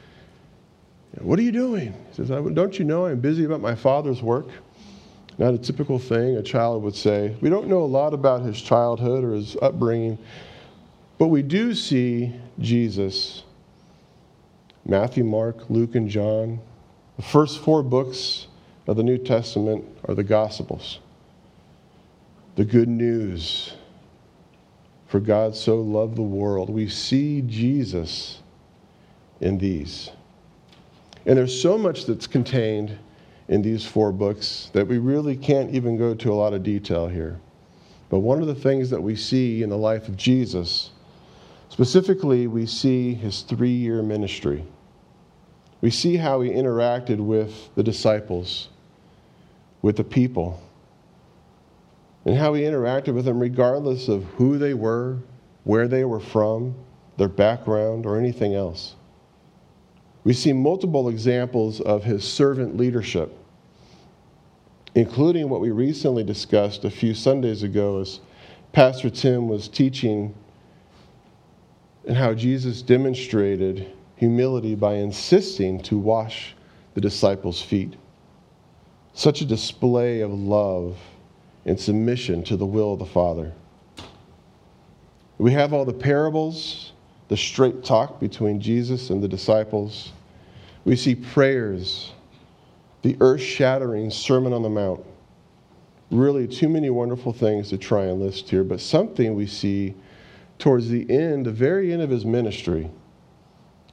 [1.21, 1.93] What are you doing?
[2.09, 4.47] He says, Don't you know I'm busy about my father's work?
[5.37, 7.35] Not a typical thing a child would say.
[7.41, 10.17] We don't know a lot about his childhood or his upbringing,
[11.17, 13.43] but we do see Jesus,
[14.85, 16.59] Matthew, Mark, Luke, and John.
[17.17, 18.47] The first four books
[18.87, 20.99] of the New Testament are the Gospels,
[22.55, 23.73] the good news.
[25.07, 26.69] For God so loved the world.
[26.69, 28.41] We see Jesus
[29.39, 30.09] in these.
[31.27, 32.97] And there's so much that's contained
[33.49, 37.07] in these four books that we really can't even go to a lot of detail
[37.07, 37.37] here.
[38.09, 40.91] But one of the things that we see in the life of Jesus,
[41.67, 44.63] specifically, we see his three year ministry.
[45.81, 48.69] We see how he interacted with the disciples,
[49.81, 50.61] with the people,
[52.25, 55.17] and how he interacted with them regardless of who they were,
[55.65, 56.73] where they were from,
[57.17, 58.95] their background, or anything else.
[60.27, 63.33] We see multiple examples of his servant leadership,
[64.93, 68.19] including what we recently discussed a few Sundays ago as
[68.73, 70.35] Pastor Tim was teaching
[72.05, 76.57] and how Jesus demonstrated humility by insisting to wash
[76.93, 77.95] the disciples' feet.
[79.13, 80.97] Such a display of love
[81.65, 83.53] and submission to the will of the Father.
[85.37, 86.91] We have all the parables,
[87.29, 90.11] the straight talk between Jesus and the disciples.
[90.87, 92.13] We see prayers,
[93.01, 95.03] the earth shattering Sermon on the Mount.
[96.11, 99.95] Really, too many wonderful things to try and list here, but something we see
[100.59, 102.89] towards the end, the very end of his ministry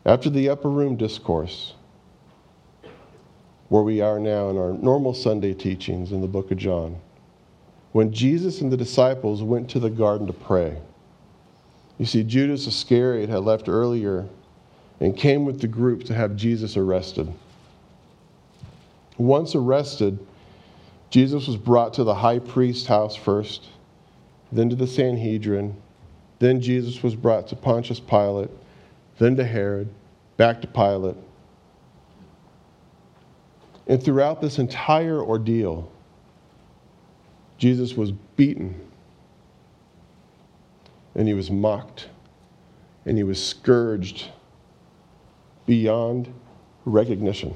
[0.06, 1.74] after the upper room discourse,
[3.70, 7.00] where we are now in our normal Sunday teachings in the book of John,
[7.90, 10.78] when Jesus and the disciples went to the garden to pray.
[11.98, 14.28] You see, Judas Iscariot had left earlier
[15.00, 17.32] and came with the group to have Jesus arrested.
[19.18, 20.18] Once arrested,
[21.10, 23.68] Jesus was brought to the high priest's house first,
[24.50, 25.76] then to the Sanhedrin,
[26.38, 28.50] then Jesus was brought to Pontius Pilate
[29.18, 29.88] then to Herod,
[30.36, 31.16] back to Pilate.
[33.86, 35.90] And throughout this entire ordeal,
[37.58, 38.74] Jesus was beaten,
[41.14, 42.08] and he was mocked,
[43.06, 44.28] and he was scourged
[45.66, 46.32] beyond
[46.84, 47.54] recognition.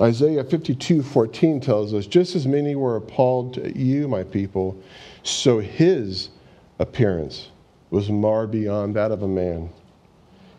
[0.00, 4.76] Isaiah 52 14 tells us, Just as many were appalled at you, my people,
[5.22, 6.30] so his
[6.78, 7.48] appearance
[7.90, 9.70] was marred beyond that of a man,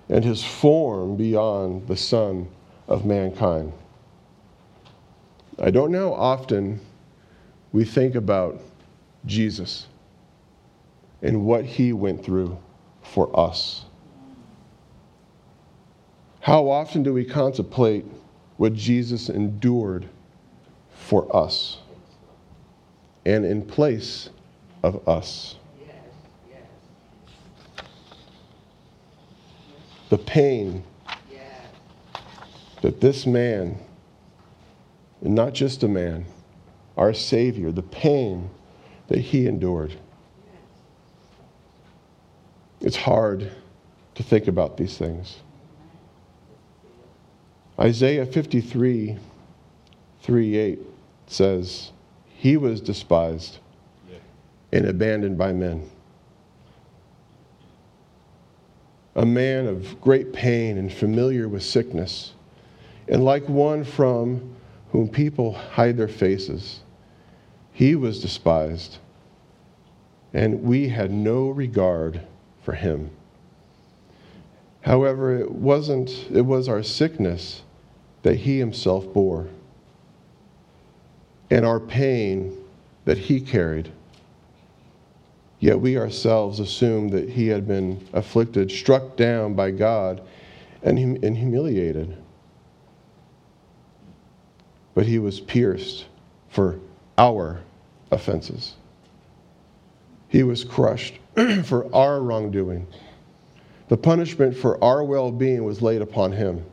[0.07, 2.47] and his form beyond the Son
[2.87, 3.73] of mankind.
[5.59, 6.79] I don't know how often
[7.73, 8.61] we think about
[9.25, 9.87] Jesus
[11.21, 12.57] and what he went through
[13.01, 13.85] for us.
[16.45, 18.05] How often do we contemplate
[18.57, 20.07] what Jesus endured
[20.93, 21.79] for us
[23.25, 24.29] and in place
[24.83, 25.55] of us?
[30.09, 30.83] the pain
[32.83, 33.79] that this man,
[35.21, 36.25] and not just a man,
[36.95, 38.51] our Savior, the pain
[39.07, 39.95] that he endured.
[42.81, 43.51] It's hard
[44.13, 45.37] to think about these things.
[47.79, 49.17] Isaiah 53
[50.21, 50.79] 3 8
[51.27, 51.91] says,
[52.25, 53.59] He was despised
[54.71, 55.89] and abandoned by men
[59.15, 62.33] a man of great pain and familiar with sickness,
[63.07, 64.55] and like one from
[64.91, 66.81] whom people hide their faces.
[67.71, 68.97] He was despised,
[70.33, 72.21] and we had no regard
[72.61, 73.09] for him.
[74.81, 77.63] However, it wasn't, it was our sickness
[78.25, 79.45] that he himself bore,
[81.51, 82.57] and our pain
[83.05, 83.91] that he carried.
[85.59, 90.23] Yet we ourselves assumed that he had been afflicted, struck down by God,
[90.81, 92.17] and, hum- and humiliated.
[94.95, 96.05] But he was pierced
[96.49, 96.79] for
[97.19, 97.61] our
[98.09, 98.73] offenses.
[100.29, 101.13] He was crushed
[101.63, 102.87] for our wrongdoing.
[103.87, 106.65] The punishment for our well being was laid upon him.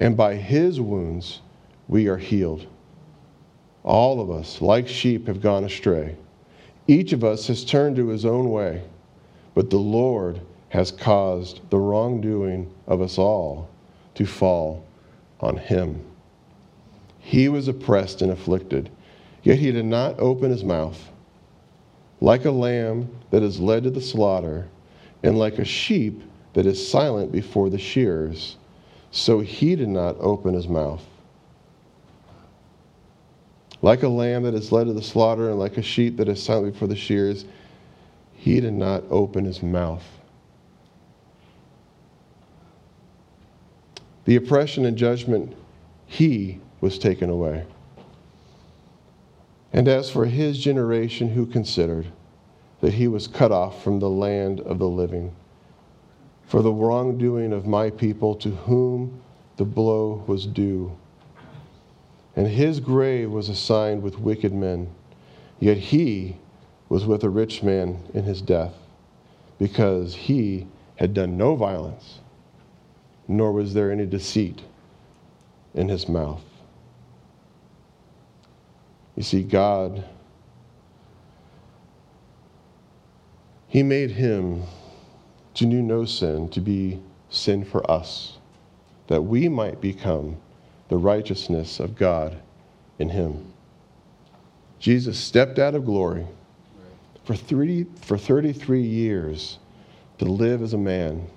[0.00, 1.40] And by his wounds
[1.88, 2.66] we are healed.
[3.82, 6.16] All of us, like sheep, have gone astray.
[6.86, 8.82] Each of us has turned to his own way,
[9.54, 13.68] but the Lord has caused the wrongdoing of us all
[14.14, 14.84] to fall
[15.40, 16.04] on him.
[17.18, 18.90] He was oppressed and afflicted,
[19.42, 21.10] yet he did not open his mouth.
[22.20, 24.68] Like a lamb that is led to the slaughter,
[25.22, 26.22] and like a sheep
[26.52, 28.57] that is silent before the shearers,
[29.10, 31.04] so he did not open his mouth.
[33.80, 36.42] Like a lamb that is led to the slaughter, and like a sheep that is
[36.42, 37.44] silent before the shears,
[38.34, 40.04] he did not open his mouth.
[44.24, 45.56] The oppression and judgment,
[46.06, 47.64] he was taken away.
[49.72, 52.06] And as for his generation who considered
[52.80, 55.34] that he was cut off from the land of the living,
[56.48, 59.20] for the wrongdoing of my people to whom
[59.56, 60.96] the blow was due.
[62.34, 64.88] And his grave was assigned with wicked men,
[65.60, 66.36] yet he
[66.88, 68.74] was with a rich man in his death,
[69.58, 72.20] because he had done no violence,
[73.28, 74.62] nor was there any deceit
[75.74, 76.42] in his mouth.
[79.16, 80.04] You see, God,
[83.68, 84.62] He made him
[85.58, 88.38] to knew no sin to be sin for us,
[89.08, 90.36] that we might become
[90.88, 92.36] the righteousness of God
[93.00, 93.52] in him.
[94.78, 96.24] Jesus stepped out of glory
[97.24, 99.58] for, 30, for 33 years
[100.18, 101.28] to live as a man,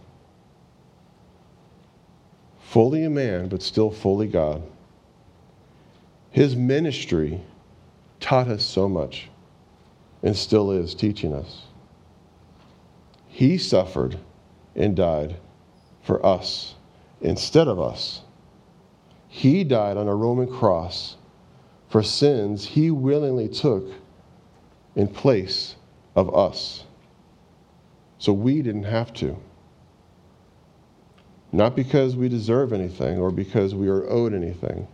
[2.60, 4.62] fully a man, but still fully God.
[6.30, 7.42] His ministry
[8.20, 9.30] taught us so much
[10.22, 11.64] and still is teaching us.
[13.42, 14.20] He suffered
[14.76, 15.38] and died
[16.04, 16.76] for us
[17.22, 18.22] instead of us.
[19.30, 21.18] He died on a Roman cross
[21.90, 23.84] for sins he willingly took
[24.96, 25.76] in place
[26.16, 26.84] of us.
[28.20, 29.36] So we didn't have to.
[31.52, 34.88] Not because we deserve anything or because we are owed anything.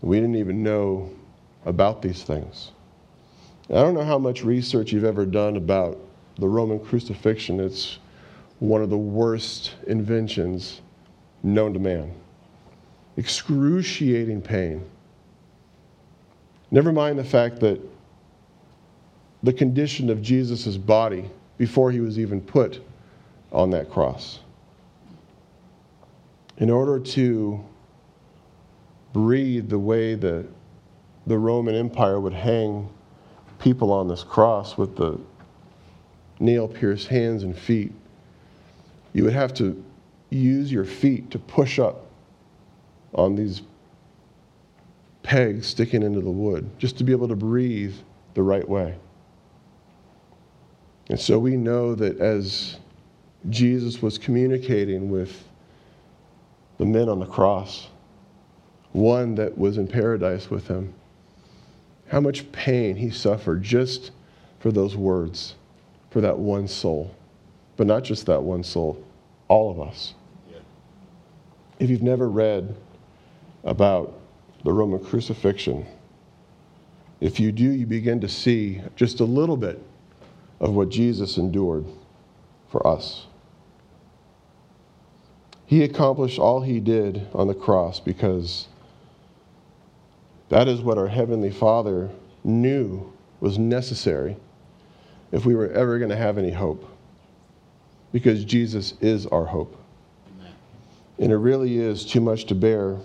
[0.00, 1.10] We didn't even know
[1.64, 2.70] about these things.
[3.68, 6.05] I don't know how much research you've ever done about
[6.38, 7.60] the Roman crucifixion.
[7.60, 7.98] It's
[8.58, 10.80] one of the worst inventions
[11.42, 12.12] known to man.
[13.16, 14.84] Excruciating pain.
[16.70, 17.80] Never mind the fact that
[19.42, 22.82] the condition of Jesus' body before he was even put
[23.52, 24.40] on that cross.
[26.58, 27.64] In order to
[29.12, 30.46] breathe the way that
[31.26, 32.88] the Roman Empire would hang
[33.58, 35.18] people on this cross with the
[36.38, 37.92] nail pierced hands and feet,
[39.12, 39.82] you would have to
[40.30, 42.06] use your feet to push up
[43.14, 43.62] on these
[45.22, 47.94] pegs sticking into the wood just to be able to breathe
[48.34, 48.94] the right way.
[51.08, 52.78] And so we know that as
[53.48, 55.44] Jesus was communicating with
[56.78, 57.88] the men on the cross,
[58.92, 60.92] one that was in paradise with him,
[62.08, 64.10] how much pain he suffered just
[64.58, 65.54] for those words
[66.16, 67.14] for that one soul.
[67.76, 69.04] But not just that one soul,
[69.48, 70.14] all of us.
[70.50, 70.60] Yeah.
[71.78, 72.74] If you've never read
[73.64, 74.18] about
[74.64, 75.84] the Roman crucifixion,
[77.20, 79.78] if you do, you begin to see just a little bit
[80.58, 81.84] of what Jesus endured
[82.70, 83.26] for us.
[85.66, 88.68] He accomplished all he did on the cross because
[90.48, 92.08] that is what our Heavenly Father
[92.42, 94.36] knew was necessary
[95.32, 96.88] if we were ever going to have any hope.
[98.12, 99.76] Because Jesus is our hope.
[100.36, 100.52] Amen.
[101.18, 102.96] And it really is too much to bear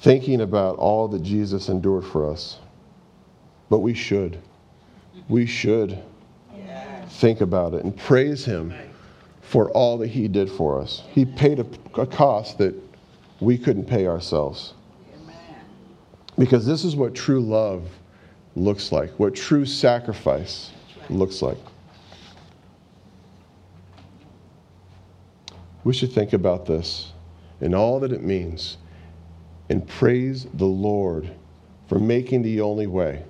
[0.00, 2.58] thinking about all that Jesus endured for us.
[3.68, 4.38] But we should.
[5.28, 6.02] We should
[7.10, 8.72] think about it and praise Him
[9.42, 11.02] for all that He did for us.
[11.10, 11.66] He paid a,
[12.00, 12.74] a cost that
[13.40, 14.74] we couldn't pay ourselves.
[16.38, 17.86] Because this is what true love
[18.56, 20.70] looks like, what true sacrifice
[21.10, 21.58] looks like.
[25.84, 27.12] We should think about this
[27.60, 28.76] and all that it means
[29.68, 31.30] and praise the Lord
[31.88, 33.24] for making the only way.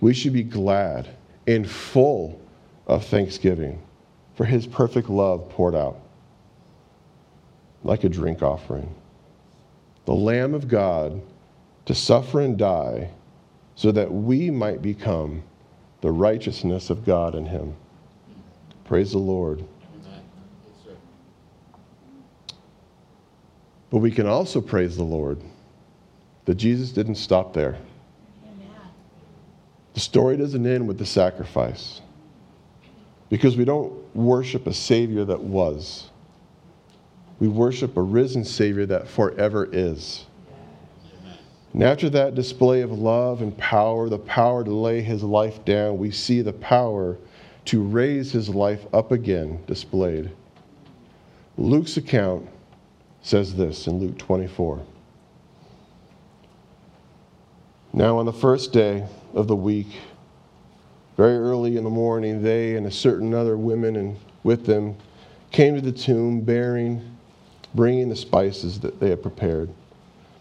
[0.00, 1.08] We should be glad
[1.46, 2.40] and full
[2.86, 3.82] of thanksgiving
[4.34, 6.00] for his perfect love poured out
[7.82, 8.94] like a drink offering.
[10.06, 11.20] The Lamb of God
[11.86, 13.10] to suffer and die
[13.76, 15.42] so that we might become
[16.04, 17.74] the righteousness of God in him.
[18.84, 19.64] Praise the Lord.
[23.88, 25.40] But we can also praise the Lord
[26.44, 27.78] that Jesus didn't stop there.
[29.94, 32.02] The story doesn't end with the sacrifice
[33.30, 36.10] because we don't worship a Savior that was.
[37.40, 40.26] We worship a risen Savior that forever is.
[41.74, 45.98] And after that display of love and power, the power to lay his life down,
[45.98, 47.18] we see the power
[47.66, 50.30] to raise his life up again displayed.
[51.58, 52.48] Luke's account
[53.22, 54.82] says this in Luke 24.
[57.92, 59.88] Now, on the first day of the week,
[61.16, 64.96] very early in the morning, they and a certain other women and with them
[65.50, 67.16] came to the tomb bearing,
[67.74, 69.70] bringing the spices that they had prepared.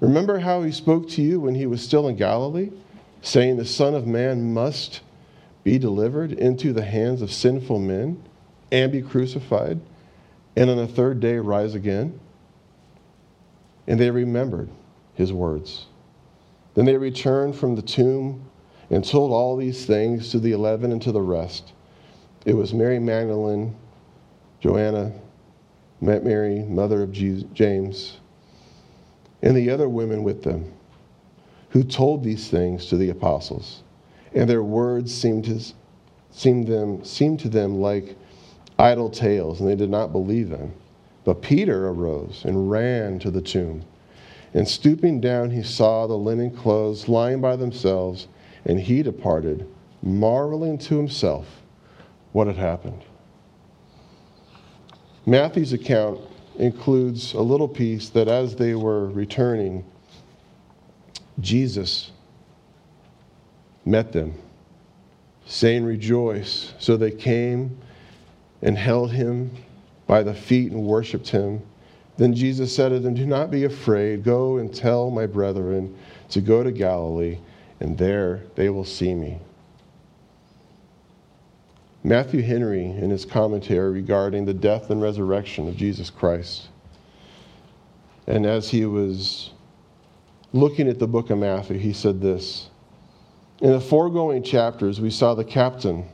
[0.00, 2.70] Remember how he spoke to you when he was still in Galilee,
[3.22, 5.00] saying, The Son of Man must
[5.64, 8.22] be delivered into the hands of sinful men
[8.70, 9.80] and be crucified,
[10.54, 12.20] and on the third day rise again?
[13.86, 14.68] And they remembered
[15.14, 15.86] his words.
[16.74, 18.42] Then they returned from the tomb
[18.90, 21.72] and told all these things to the eleven and to the rest.
[22.44, 23.74] It was Mary Magdalene,
[24.60, 25.12] Joanna,
[26.00, 28.18] Mary, mother of James,
[29.42, 30.72] and the other women with them,
[31.70, 33.82] who told these things to the apostles.
[34.34, 35.74] And their words seemed to,
[36.42, 38.16] them, seemed to them like
[38.78, 40.72] idle tales, and they did not believe them.
[41.24, 43.84] But Peter arose and ran to the tomb.
[44.54, 48.28] And stooping down, he saw the linen clothes lying by themselves,
[48.64, 49.68] and he departed,
[50.02, 51.62] marveling to himself
[52.32, 53.02] what had happened.
[55.26, 56.20] Matthew's account
[56.58, 59.84] includes a little piece that as they were returning,
[61.40, 62.12] Jesus
[63.84, 64.34] met them,
[65.46, 66.72] saying, Rejoice.
[66.78, 67.78] So they came
[68.62, 69.50] and held him
[70.06, 71.62] by the feet and worshiped him.
[72.16, 74.24] Then Jesus said to them, Do not be afraid.
[74.24, 75.96] Go and tell my brethren
[76.30, 77.38] to go to Galilee,
[77.80, 79.38] and there they will see me.
[82.06, 86.68] Matthew Henry, in his commentary regarding the death and resurrection of Jesus Christ,
[88.28, 89.50] and as he was
[90.52, 92.70] looking at the book of Matthew, he said this
[93.60, 96.06] In the foregoing chapters, we saw the captain,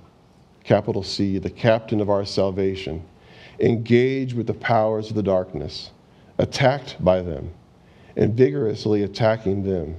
[0.64, 3.04] capital C, the captain of our salvation,
[3.60, 5.90] engaged with the powers of the darkness,
[6.38, 7.52] attacked by them,
[8.16, 9.96] and vigorously attacking them.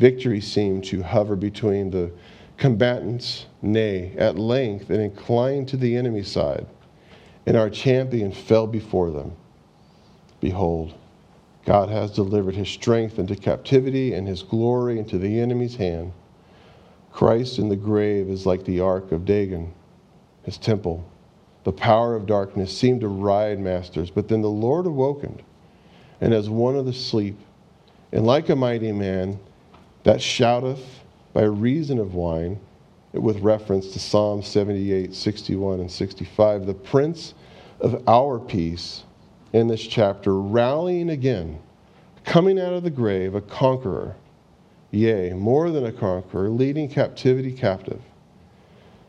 [0.00, 2.10] Victory seemed to hover between the
[2.60, 6.66] combatants, nay, at length, and inclined to the enemy's side,
[7.46, 9.32] and our champion fell before them.
[10.40, 10.92] Behold,
[11.64, 16.12] God has delivered his strength into captivity and his glory into the enemy's hand.
[17.12, 19.72] Christ in the grave is like the ark of Dagon,
[20.42, 21.02] his temple.
[21.64, 25.42] The power of darkness seemed to ride masters, but then the Lord awakened,
[26.20, 27.38] and as one of the sleep,
[28.12, 29.38] and like a mighty man
[30.02, 30.99] that shouteth
[31.32, 32.58] by reason of wine,
[33.12, 37.34] with reference to Psalm 78, 61, and 65, the Prince
[37.80, 39.04] of our peace
[39.52, 41.58] in this chapter, rallying again,
[42.24, 44.14] coming out of the grave, a conqueror,
[44.90, 48.00] yea, more than a conqueror, leading captivity captive.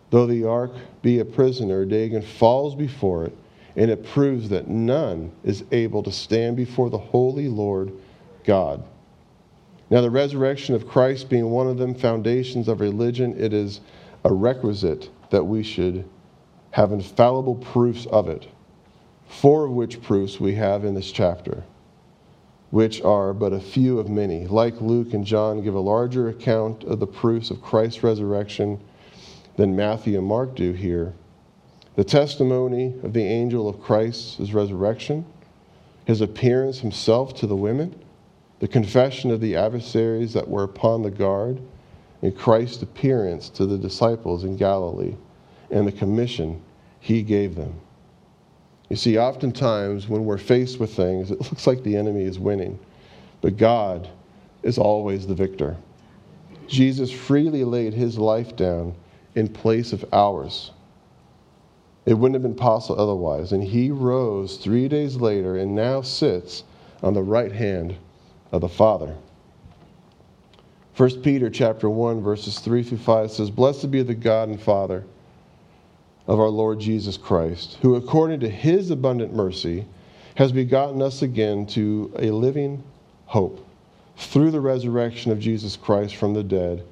[0.10, 3.38] Though the ark be a prisoner, Dagon falls before it,
[3.76, 7.94] and it proves that none is able to stand before the holy Lord
[8.44, 8.84] God.
[9.92, 13.82] Now, the resurrection of Christ being one of them foundations of religion, it is
[14.24, 16.08] a requisite that we should
[16.72, 18.48] have infallible proofs of it,
[19.28, 21.66] four of which proofs we have in this chapter,
[22.70, 24.48] which are but a few of many.
[24.48, 28.80] Like Luke and John give a larger account of the proofs of Christ's resurrection
[29.58, 31.14] than Matthew and Mark do here.
[31.98, 35.26] The testimony of the angel of Christ's resurrection,
[36.06, 38.01] his appearance himself to the women,
[38.62, 41.60] the confession of the adversaries that were upon the guard,
[42.22, 45.16] and Christ's appearance to the disciples in Galilee,
[45.72, 46.62] and the commission
[47.00, 47.74] he gave them.
[48.90, 52.78] You see, oftentimes when we're faced with things, it looks like the enemy is winning,
[53.42, 54.08] but God
[54.62, 55.76] is always the victor.
[56.68, 58.94] Jesus freely laid his life down
[59.34, 60.70] in place of ours.
[62.06, 63.54] It wouldn't have been possible otherwise.
[63.54, 66.64] And he rose three days later and now sits
[67.02, 67.96] on the right hand
[68.52, 69.16] of the Father.
[70.98, 75.04] 1 Peter chapter 1 verses 3 through 5 says, "Blessed be the God and Father
[76.28, 79.86] of our Lord Jesus Christ, who according to his abundant mercy
[80.36, 82.84] has begotten us again to a living
[83.26, 83.66] hope
[84.18, 86.84] through the resurrection of Jesus Christ from the dead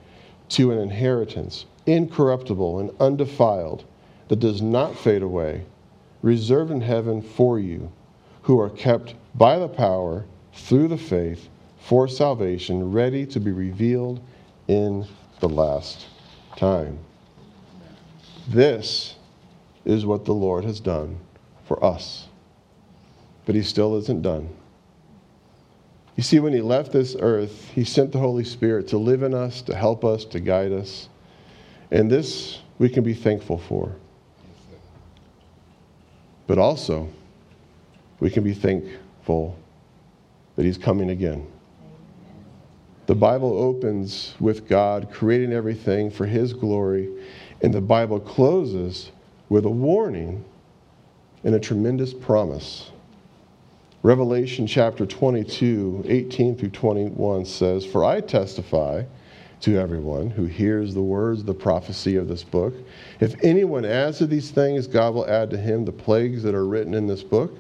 [0.49, 3.84] to an inheritance incorruptible and undefiled
[4.30, 5.64] that does not fade away,
[6.22, 7.91] reserved in heaven for you,
[8.43, 10.26] who are kept by the power
[10.60, 11.49] through the faith
[11.80, 14.22] for salvation, ready to be revealed
[14.68, 15.05] in
[15.39, 16.05] the last
[16.55, 16.99] time.
[18.47, 19.16] This
[19.86, 21.18] is what the Lord has done
[21.66, 22.28] for us.
[23.45, 24.49] But He still isn't done.
[26.16, 29.34] You see, when He left this earth, He sent the Holy Spirit to live in
[29.34, 31.10] us, to help us, to guide us.
[31.91, 33.95] And this we can be thankful for.
[36.47, 37.10] But also,
[38.20, 39.59] we can be thankful
[40.60, 41.47] that He's coming again.
[43.05, 47.07] The Bible opens with God creating everything for His glory,
[47.62, 49.14] and the Bible closes
[49.47, 50.43] with a warning
[51.45, 52.91] and a tremendous promise.
[54.03, 59.03] Revelation chapter 22, 18 through 21 says, For I testify
[59.62, 62.74] to everyone who hears the words the prophecy of this book.
[63.22, 66.66] If anyone adds to these things, God will add to him the plagues that are
[66.66, 67.57] written in this book.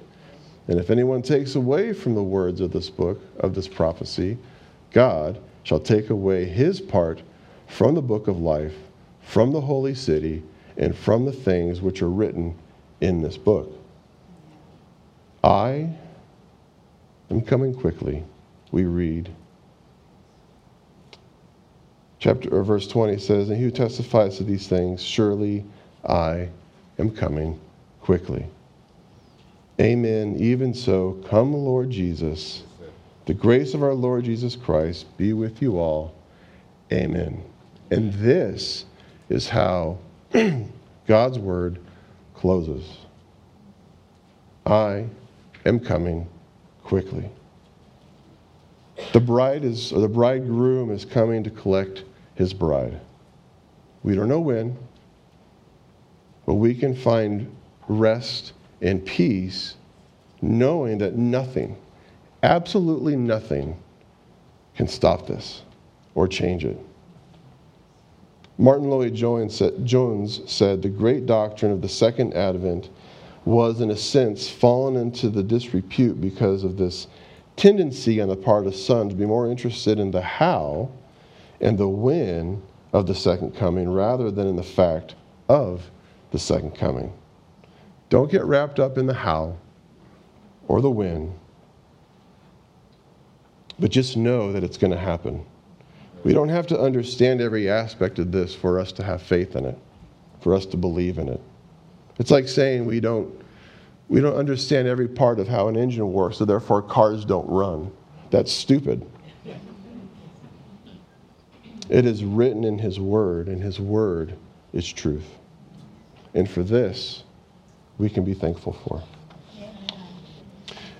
[0.69, 4.37] And if anyone takes away from the words of this book, of this prophecy,
[4.91, 7.23] God shall take away his part
[7.67, 8.75] from the book of life,
[9.23, 10.43] from the holy city,
[10.77, 12.55] and from the things which are written
[13.01, 13.71] in this book.
[15.43, 15.89] I
[17.31, 18.23] am coming quickly,
[18.71, 19.33] we read
[22.19, 25.65] chapter or verse 20 says, And he who testifies to these things, surely
[26.05, 26.49] I
[26.99, 27.59] am coming
[28.01, 28.45] quickly.
[29.79, 30.35] Amen.
[30.37, 32.63] Even so, come, Lord Jesus.
[33.25, 36.13] The grace of our Lord Jesus Christ be with you all.
[36.91, 37.43] Amen.
[37.91, 38.85] And this
[39.29, 39.97] is how
[41.07, 41.79] God's word
[42.33, 42.97] closes.
[44.65, 45.05] I
[45.65, 46.27] am coming
[46.83, 47.29] quickly.
[49.13, 52.03] The bride is, or the bridegroom is coming to collect
[52.35, 52.99] his bride.
[54.03, 54.77] We don't know when,
[56.45, 57.55] but we can find
[57.87, 59.75] rest and peace
[60.41, 61.75] knowing that nothing,
[62.43, 63.77] absolutely nothing,
[64.75, 65.63] can stop this
[66.15, 66.79] or change it.
[68.57, 72.89] Martyn Lloyd-Jones said, The great doctrine of the second advent
[73.45, 77.07] was, in a sense, fallen into the disrepute because of this
[77.55, 80.89] tendency on the part of some to be more interested in the how
[81.61, 82.61] and the when
[82.93, 85.15] of the second coming rather than in the fact
[85.47, 85.89] of
[86.31, 87.13] the second coming.
[88.09, 89.55] Don't get wrapped up in the how
[90.67, 91.33] or the when,
[93.79, 95.45] but just know that it's going to happen.
[96.23, 99.65] We don't have to understand every aspect of this for us to have faith in
[99.65, 99.77] it,
[100.41, 101.41] for us to believe in it.
[102.17, 103.33] It's like saying we don't,
[104.09, 107.91] we don't understand every part of how an engine works, so therefore cars don't run.
[108.31, 109.05] That's stupid.
[111.89, 114.35] It is written in His Word, and His Word
[114.73, 115.37] is truth.
[116.35, 117.23] And for this,
[117.99, 119.03] we can be thankful for.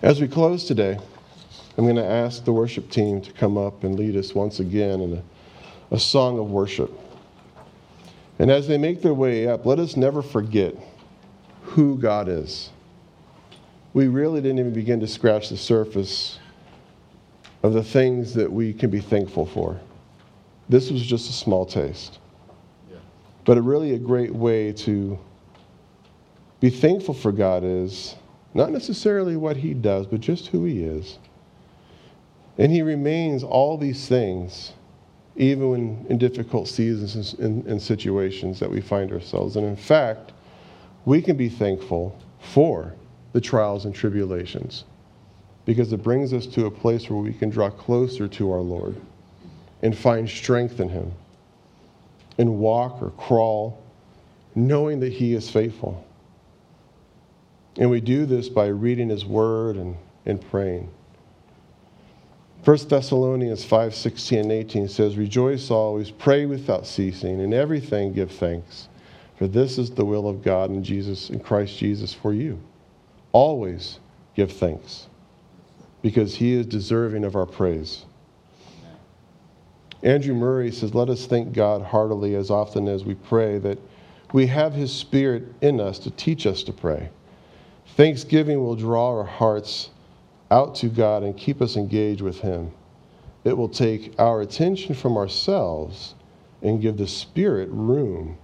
[0.03, 0.99] As we close today,
[1.77, 5.01] I'm going to ask the worship team to come up and lead us once again
[5.01, 6.91] in a, a song of worship.
[8.37, 10.75] And as they make their way up, let us never forget
[11.63, 12.69] who God is.
[13.93, 16.37] We really didn't even begin to scratch the surface
[17.63, 19.79] of the things that we can be thankful for.
[20.69, 22.19] This was just a small taste.
[22.89, 22.97] Yeah.
[23.45, 25.19] But a really a great way to
[26.59, 28.15] be thankful for God is
[28.53, 31.17] not necessarily what He does, but just who He is.
[32.57, 34.73] And He remains all these things,
[35.35, 39.55] even when in difficult seasons and, situations that we find ourselves.
[39.55, 40.33] And in fact,
[41.05, 42.93] we can be thankful for
[43.31, 44.83] the trials and tribulations
[45.65, 48.99] because it brings us to a place where we can draw closer to our Lord
[49.81, 51.11] and find strength in Him
[52.37, 53.81] and walk or crawl
[54.55, 56.05] knowing that He is faithful.
[57.77, 59.95] And we do this by reading His Word and,
[60.25, 60.89] and praying.
[62.65, 68.31] 1 Thessalonians 5 16 and 18 says, Rejoice always, pray without ceasing, in everything give
[68.31, 68.89] thanks,
[69.37, 72.59] for this is the will of God in Jesus in Christ Jesus for you.
[73.31, 73.99] Always
[74.35, 75.07] give thanks,
[76.01, 78.05] because he is deserving of our praise.
[80.03, 83.79] Andrew Murray says, Let us thank God heartily as often as we pray that
[84.31, 87.09] We have His Spirit in us to teach us to pray.
[87.95, 89.89] Thanksgiving will draw our hearts
[90.51, 92.71] out to God and keep us engaged with Him.
[93.43, 96.15] It will take our attention from ourselves
[96.61, 98.37] and give the Spirit room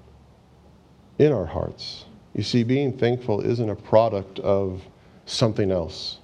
[1.20, 2.06] in our hearts.
[2.34, 4.82] You see, being thankful isn't a product of
[5.26, 6.20] something else.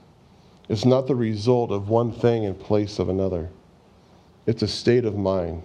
[0.70, 3.50] It's not the result of one thing in place of another.
[4.46, 5.64] It's a state of mind.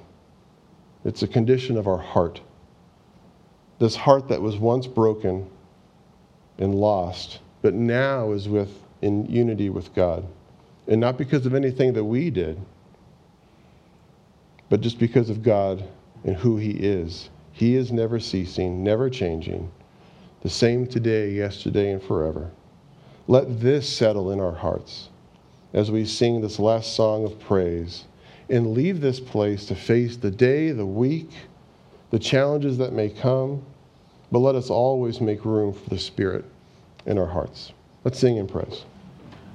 [1.04, 2.40] It's a condition of our heart.
[3.78, 5.48] This heart that was once broken
[6.58, 8.70] and lost, but now is with
[9.02, 10.24] in unity with God.
[10.86, 12.60] And not because of anything that we did,
[14.68, 15.82] but just because of God
[16.22, 17.28] and who He is.
[17.50, 19.68] He is never ceasing, never changing,
[20.42, 22.52] the same today, yesterday, and forever.
[23.26, 25.08] Let this settle in our hearts
[25.74, 28.04] as we sing this last song of praise
[28.48, 31.30] and leave this place to face the day, the week,
[32.12, 33.66] the challenges that may come,
[34.30, 36.44] but let us always make room for the Spirit
[37.06, 37.72] in our hearts.
[38.04, 38.84] Let's sing in praise.